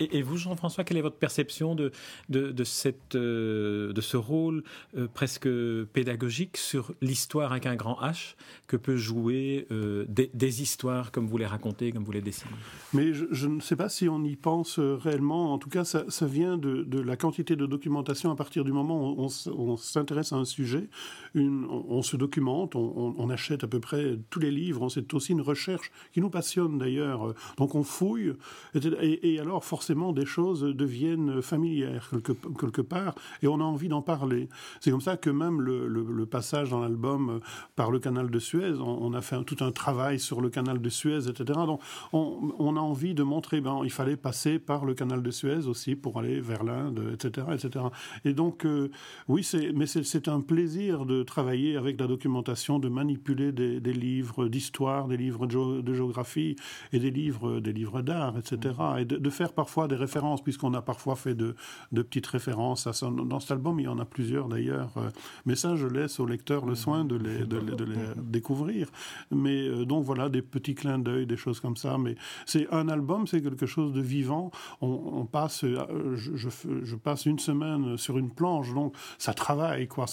Et, 0.00 0.22
vous, 0.22 0.38
Jean-François, 0.38 0.82
quelle 0.82 0.96
est 0.96 1.02
votre 1.02 1.18
perception 1.18 1.74
de, 1.74 1.92
de, 2.30 2.64
cette, 2.64 3.16
euh, 3.16 3.92
de 3.92 4.00
ce 4.00 4.16
rôle 4.16 4.64
euh, 4.96 5.06
presque 5.12 5.48
pédagogique 5.92 6.56
sur 6.56 6.92
l'histoire 7.02 7.52
avec 7.52 7.66
un 7.66 7.76
grand 7.76 8.00
H 8.00 8.34
que 8.66 8.78
peut 8.78 8.96
jouer 8.96 9.66
euh, 9.70 10.06
des, 10.08 10.62
histoires 10.62 11.12
comme 11.12 11.26
vous 11.26 11.36
les 11.36 11.46
racontez, 11.46 11.92
comme 11.92 12.04
vous 12.04 12.12
les 12.12 12.22
dessinez? 12.22 12.50
Mais 12.94 13.12
je, 13.12 13.46
ne 13.46 13.60
sais 13.60 13.76
pas 13.76 13.90
si 13.90 14.08
on 14.08 14.24
y 14.24 14.36
pense 14.36 14.78
réellement. 14.78 15.52
En 15.52 15.58
tout 15.58 15.68
cas, 15.68 15.84
ça, 15.84 16.04
vient 16.22 16.56
de, 16.56 17.00
la 17.00 17.16
quantité 17.16 17.54
de 17.54 17.66
documentation 17.66 18.30
à 18.30 18.36
partir 18.36 18.64
du 18.64 18.72
moment 18.72 19.12
où 19.12 19.28
on, 19.46 19.76
s'intéresse 19.76 20.32
à 20.32 20.36
un 20.36 20.46
sujet. 20.46 20.88
Une, 21.34 21.66
on, 21.66 22.00
se 22.02 22.16
documente, 22.16 22.74
on, 22.74 23.30
achète 23.30 23.64
à 23.64 23.68
peu 23.68 23.80
près 23.80 24.18
tous 24.30 24.40
les 24.40 24.50
livres. 24.50 24.88
C'est 24.88 25.12
aussi 25.12 25.32
une 25.32 25.42
recherche 25.42 25.92
qui 26.12 26.20
nous 26.20 26.30
passionne 26.30 26.78
d'ailleurs. 26.78 27.34
Donc 27.58 27.74
on 27.74 27.82
fouille. 27.82 28.34
Et 28.74 29.38
alors, 29.38 29.64
forcément 29.64 29.89
des 30.12 30.26
choses 30.26 30.62
deviennent 30.62 31.42
familières 31.42 32.10
quelque, 32.58 32.80
part 32.80 33.14
et 33.42 33.48
on 33.48 33.60
a 33.60 33.64
envie 33.64 33.88
d'en 33.88 34.02
parler. 34.02 34.48
C'est 34.80 34.90
comme 34.90 35.00
ça 35.00 35.16
que 35.16 35.30
même 35.30 35.60
le, 35.60 36.26
passage 36.26 36.70
dans 36.70 36.80
l'album 36.80 37.30
euh, 37.30 37.38
par 37.74 37.90
le 37.90 37.98
canal 37.98 38.30
de 38.30 38.38
Suez, 38.38 38.74
on, 38.78 39.12
a 39.14 39.20
fait 39.20 39.42
tout 39.44 39.56
un 39.64 39.72
travail 39.72 40.20
sur 40.20 40.40
le 40.40 40.48
canal 40.48 40.80
de 40.80 40.88
Suez, 40.88 41.28
etc. 41.28 41.58
Donc 41.66 41.80
on, 42.12 42.76
a 42.76 42.80
envie 42.80 43.14
de 43.14 43.22
montrer, 43.22 43.60
ben, 43.60 43.80
il 43.82 43.90
fallait 43.90 44.16
passer 44.16 44.58
par 44.58 44.84
le 44.84 44.94
canal 44.94 45.22
de 45.22 45.30
Suez 45.30 45.66
aussi 45.66 45.96
pour 45.96 46.18
aller 46.18 46.40
vers 46.40 46.62
l'Inde, 46.62 47.02
etc., 47.14 47.48
etc. 47.52 47.86
Et 48.24 48.32
donc 48.32 48.64
euh, 48.64 48.90
oui, 49.28 49.42
c'est, 49.42 49.72
mais 49.72 49.86
c'est, 49.86 50.28
un 50.28 50.40
plaisir 50.40 51.06
de 51.06 51.22
travailler 51.22 51.76
avec 51.76 51.98
la 51.98 52.06
documentation, 52.06 52.78
de 52.78 52.88
manipuler 52.88 53.50
des, 53.50 53.92
livres 53.92 54.46
d'histoire, 54.46 55.08
des 55.08 55.16
livres 55.16 55.46
de, 55.46 55.94
géographie 55.94 56.54
et 56.92 56.98
des 56.98 57.10
livres, 57.10 57.58
des 57.58 57.72
livres 57.72 58.02
d'art, 58.02 58.38
etc. 58.38 58.74
Et 58.98 59.04
de 59.04 59.30
faire 59.30 59.52
parfois 59.52 59.79
des 59.88 59.96
références, 59.96 60.42
puisqu'on 60.42 60.74
a 60.74 60.82
parfois 60.82 61.16
fait 61.16 61.34
de, 61.34 61.54
de 61.92 62.02
petites 62.02 62.26
références 62.26 62.86
à 62.86 62.92
dans 63.08 63.40
cet 63.40 63.52
album. 63.52 63.80
Il 63.80 63.84
y 63.84 63.88
en 63.88 63.98
a 63.98 64.04
plusieurs 64.04 64.48
d'ailleurs. 64.48 64.90
Euh, 64.96 65.10
mais 65.46 65.54
ça, 65.54 65.76
je 65.76 65.86
laisse 65.86 66.20
au 66.20 66.26
lecteur 66.26 66.66
le 66.66 66.74
soin 66.74 67.04
de 67.04 67.16
les, 67.16 67.44
de, 67.44 67.58
les 67.84 67.96
découvrir. 68.16 68.88
Mais 69.30 69.68
euh, 69.68 69.84
donc 69.84 70.04
voilà, 70.04 70.28
des 70.28 70.42
petits 70.42 70.74
clins 70.74 70.98
d'œil, 70.98 71.26
des 71.26 71.36
choses 71.36 71.60
comme 71.60 71.76
ça. 71.76 71.98
Mais 71.98 72.16
c'est 72.46 72.70
un 72.72 72.88
album, 72.88 73.26
c'est 73.26 73.42
quelque 73.42 73.66
chose 73.66 73.92
de 73.92 74.00
vivant. 74.00 74.50
On, 74.80 75.24
passe, 75.24 75.64
euh, 75.64 76.16
je, 76.16 76.96
passe 76.96 77.26
une 77.26 77.38
semaine 77.38 77.96
sur 77.96 78.18
une 78.18 78.30
planche, 78.30 78.72
donc 78.74 78.94
ça 79.18 79.34
travaille. 79.34 79.88
quoi. 79.88 80.06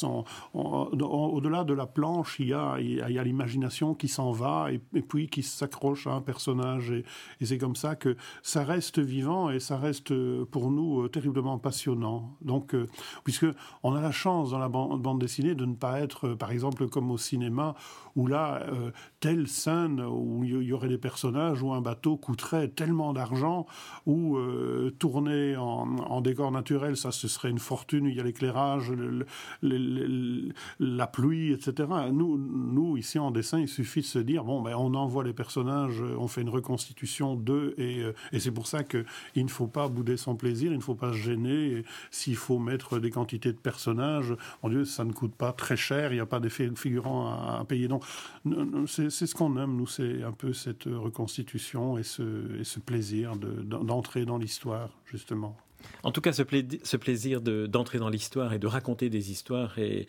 Au-delà 0.54 1.64
de 1.64 1.74
la 1.74 1.88
planche, 1.88 2.38
il 2.40 2.50
y 2.50 2.54
a, 2.54 2.80
y 2.80 3.20
a 3.20 3.24
l'imagination 3.24 3.94
qui 3.94 4.08
s'en 4.08 4.32
va 4.32 4.68
et, 4.72 5.02
puis 5.02 5.28
qui 5.28 5.44
s'accroche 5.44 6.08
à 6.08 6.12
un 6.12 6.22
personnage. 6.22 6.92
Et, 6.92 7.04
c'est 7.42 7.58
comme 7.58 7.76
ça 7.76 7.96
que 7.96 8.18
ça 8.42 8.64
reste 8.64 9.00
vivant 9.00 9.50
ça 9.60 9.78
reste 9.78 10.12
euh, 10.12 10.46
pour 10.50 10.72
nous 10.72 11.02
euh, 11.02 11.10
terriblement 11.10 11.58
passionnant. 11.58 12.36
Donc, 12.42 12.74
euh, 12.74 12.88
puisque 13.24 13.46
on 13.84 13.94
a 13.96 14.02
la 14.02 14.12
chance 14.12 14.52
dans 14.52 14.60
la 14.60 14.70
bande 14.70 15.20
dessinée 15.20 15.56
de 15.56 15.66
ne 15.66 15.76
pas 15.76 16.00
être, 16.00 16.30
par 16.30 16.52
exemple, 16.52 16.88
comme 16.88 17.12
au 17.12 17.18
cinéma, 17.18 17.76
où 18.16 18.26
là, 18.26 18.66
telle 19.20 19.48
scène 19.48 20.02
où 20.02 20.44
il 20.44 20.64
y 20.64 20.74
aurait 20.74 20.88
des 20.88 20.98
personnages 20.98 21.62
où 21.62 21.72
un 21.72 21.82
bateau 21.82 22.18
coûterait 22.18 22.68
tellement 22.68 23.14
d'argent, 23.14 23.68
ou 24.08 24.40
tourner 24.98 25.56
en, 25.56 26.20
décor 26.22 26.52
naturel, 26.52 26.98
ça 26.98 27.12
ce 27.12 27.28
serait 27.28 27.52
une 27.52 27.60
fortune. 27.60 28.08
Il 28.08 28.16
y 28.16 28.20
a 28.20 28.24
l'éclairage, 28.24 28.92
la 29.62 31.08
pluie, 31.08 31.52
etc. 31.52 31.88
Nous, 32.12 32.40
nous 32.40 32.98
ici 32.98 33.20
en 33.20 33.30
dessin, 33.30 33.60
il 33.60 33.68
suffit 33.68 34.02
de 34.02 34.06
se 34.06 34.20
dire 34.20 34.44
bon, 34.44 34.64
ben 34.64 34.74
on 34.76 34.96
envoie 34.96 35.24
les 35.24 35.34
personnages, 35.34 36.02
on 36.02 36.28
fait 36.28 36.42
une 36.42 36.50
reconstitution 36.50 37.36
d'eux, 37.36 37.76
et, 37.78 38.02
et 38.32 38.40
c'est 38.40 38.52
pour 38.52 38.66
ça 38.66 38.84
que 38.84 39.06
il 39.38 39.46
ne 39.46 39.50
faut 39.50 39.68
pas 39.68 39.88
bouder 39.88 40.18
son 40.18 40.36
plaisir, 40.36 40.72
il 40.72 40.78
ne 40.78 40.84
faut 40.84 40.96
pas 40.96 41.12
se 41.12 41.18
gêner. 41.18 41.84
S'il 42.12 42.36
faut 42.36 42.60
mettre 42.60 43.00
des 43.00 43.12
quantités 43.12 43.52
de 43.52 43.58
personnages, 43.58 44.36
mon 44.64 44.70
Dieu, 44.70 44.86
ça 44.86 45.06
ne 45.06 45.14
coûte 45.14 45.36
pas 45.36 45.54
très 45.54 45.78
cher, 45.78 46.12
il 46.12 46.16
n'y 46.16 46.22
a 46.22 46.26
pas 46.26 46.40
d'effet 46.40 46.70
figurant 46.76 47.28
à, 47.28 47.64
payer. 47.66 47.88
Donc, 47.88 48.04
c'est 48.88 49.10
ce 49.10 49.36
qu'on 49.36 49.56
aime, 49.58 49.76
nous, 49.76 49.88
c'est 49.88 50.24
un 50.24 50.32
peu 50.32 50.54
cette 50.54 50.86
reconstitution 50.86 51.98
et 51.98 52.04
ce, 52.04 52.60
et 52.60 52.64
ce 52.64 52.80
plaisir 52.80 53.36
d'entrer 53.36 54.26
dans 54.26 54.38
l'histoire, 54.38 54.90
justement. 55.06 55.56
En 56.04 56.12
tout 56.12 56.22
cas, 56.22 56.32
ce, 56.34 56.44
plaisir 56.98 57.42
d'entrer 57.42 58.00
dans 58.00 58.10
l'histoire 58.10 58.54
et 58.54 58.60
de 58.60 58.68
raconter 58.68 59.10
des 59.10 59.32
histoires 59.32 59.78
est, 59.78 60.08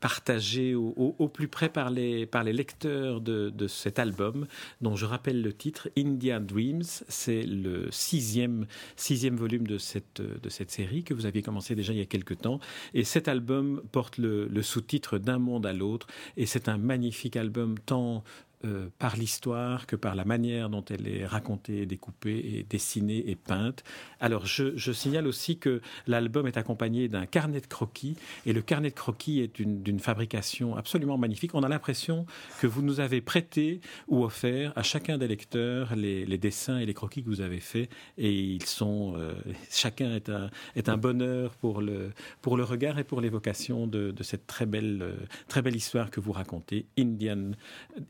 partagé 0.00 0.74
au, 0.74 1.28
plus 1.32 1.48
près 1.48 1.68
par 1.68 1.90
les, 1.90 2.26
par 2.26 2.44
les 2.44 2.52
lecteurs 2.52 3.20
de, 3.20 3.66
cet 3.68 3.98
album, 3.98 4.46
dont 4.80 4.96
je 4.96 5.06
rappelle 5.06 5.42
le 5.42 5.52
titre 5.52 5.88
India 5.96 6.40
Dreams. 6.40 6.82
C'est 7.08 7.42
le 7.42 7.88
sixième, 7.90 8.66
sixième 8.96 9.36
volume 9.36 9.66
de 9.66 9.78
cette, 9.78 10.20
de 10.20 10.48
cette 10.48 10.70
série 10.70 11.04
que 11.04 11.14
vous 11.14 11.26
aviez 11.26 11.42
commencé 11.42 11.74
déjà 11.74 11.92
il 11.92 11.98
y 11.98 12.02
a 12.02 12.06
quelque 12.06 12.34
temps. 12.34 12.60
Et 12.92 13.04
cet 13.04 13.28
album 13.28 13.82
porte 13.92 14.18
le 14.18 14.62
sous-titre 14.62 15.18
D'un 15.18 15.38
monde 15.38 15.66
à 15.66 15.72
l'autre. 15.72 16.06
Et 16.36 16.46
c'est 16.46 16.68
un 16.68 16.78
magnifique 16.78 17.36
album 17.36 17.78
tant 17.78 18.24
euh, 18.64 18.88
par 18.98 19.16
l'histoire 19.16 19.86
que 19.86 19.96
par 19.96 20.14
la 20.14 20.24
manière 20.24 20.70
dont 20.70 20.84
elle 20.90 21.06
est 21.06 21.26
racontée, 21.26 21.86
découpée 21.86 22.66
dessinée 22.68 23.30
et 23.30 23.36
peinte. 23.36 23.84
Alors 24.20 24.46
je, 24.46 24.92
signale 24.92 25.26
aussi 25.26 25.58
que 25.58 25.80
l'album 26.06 26.46
est 26.46 26.56
accompagné 26.56 27.08
d'un 27.08 27.26
carnet 27.26 27.60
de 27.60 27.66
croquis 27.66 28.16
et 28.46 28.52
le 28.52 28.62
carnet 28.62 28.90
de 28.90 28.94
croquis 28.94 29.40
est 29.40 29.60
d'une 29.60 29.98
fabrication 29.98 30.76
absolument 30.76 31.18
magnifique. 31.18 31.54
On 31.54 31.62
a 31.62 31.68
l'impression 31.68 32.26
que 32.60 32.66
vous 32.66 32.82
nous 32.82 33.00
avez 33.00 33.20
prêté 33.20 33.80
ou 34.08 34.24
offert 34.24 34.72
à 34.76 34.82
chacun 34.82 35.18
des 35.18 35.28
lecteurs 35.28 35.94
les, 35.94 36.38
dessins 36.38 36.78
et 36.78 36.86
les 36.86 36.94
croquis 36.94 37.22
que 37.22 37.28
vous 37.28 37.40
avez 37.40 37.60
faits 37.60 37.90
et 38.18 38.32
ils 38.32 38.64
sont 38.64 39.14
euh, 39.16 39.34
chacun 39.70 40.14
est 40.14 40.28
un, 40.28 40.50
est 40.76 40.88
un 40.88 40.96
bonheur 40.96 41.54
pour 41.56 41.80
le, 41.80 42.12
pour 42.40 42.56
le 42.56 42.64
regard 42.64 42.98
et 42.98 43.04
pour 43.04 43.20
l'évocation 43.20 43.86
de, 43.86 44.14
cette 44.22 44.46
très 44.46 44.66
belle, 44.66 45.00
euh, 45.02 45.16
très 45.48 45.62
belle 45.62 45.76
histoire 45.76 46.10
que 46.10 46.20
vous 46.20 46.32
racontez, 46.32 46.86
Indian, 46.98 47.52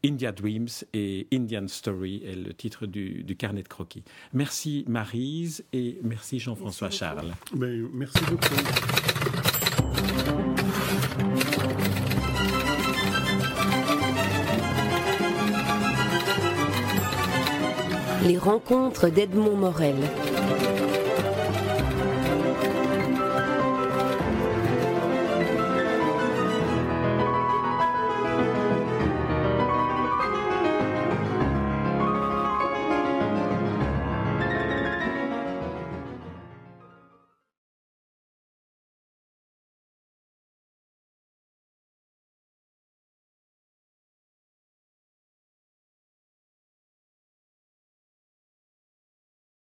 India 0.04 0.32
Dreams 0.44 0.68
et 0.92 1.26
Indian 1.32 1.66
Story 1.68 2.22
est 2.22 2.34
le 2.34 2.52
titre 2.52 2.84
du, 2.84 3.24
carnet 3.38 3.62
de 3.62 3.68
croquis. 3.68 4.04
Merci 4.34 4.84
Marise 4.86 5.64
et 5.72 5.98
merci 6.02 6.38
Jean-François 6.38 6.90
Charles. 6.90 7.32
Ben, 7.54 7.88
merci 7.94 8.18
beaucoup. 8.28 8.54
Les 18.26 18.36
rencontres 18.36 19.08
d'Edmond 19.08 19.56
Morel. 19.56 19.96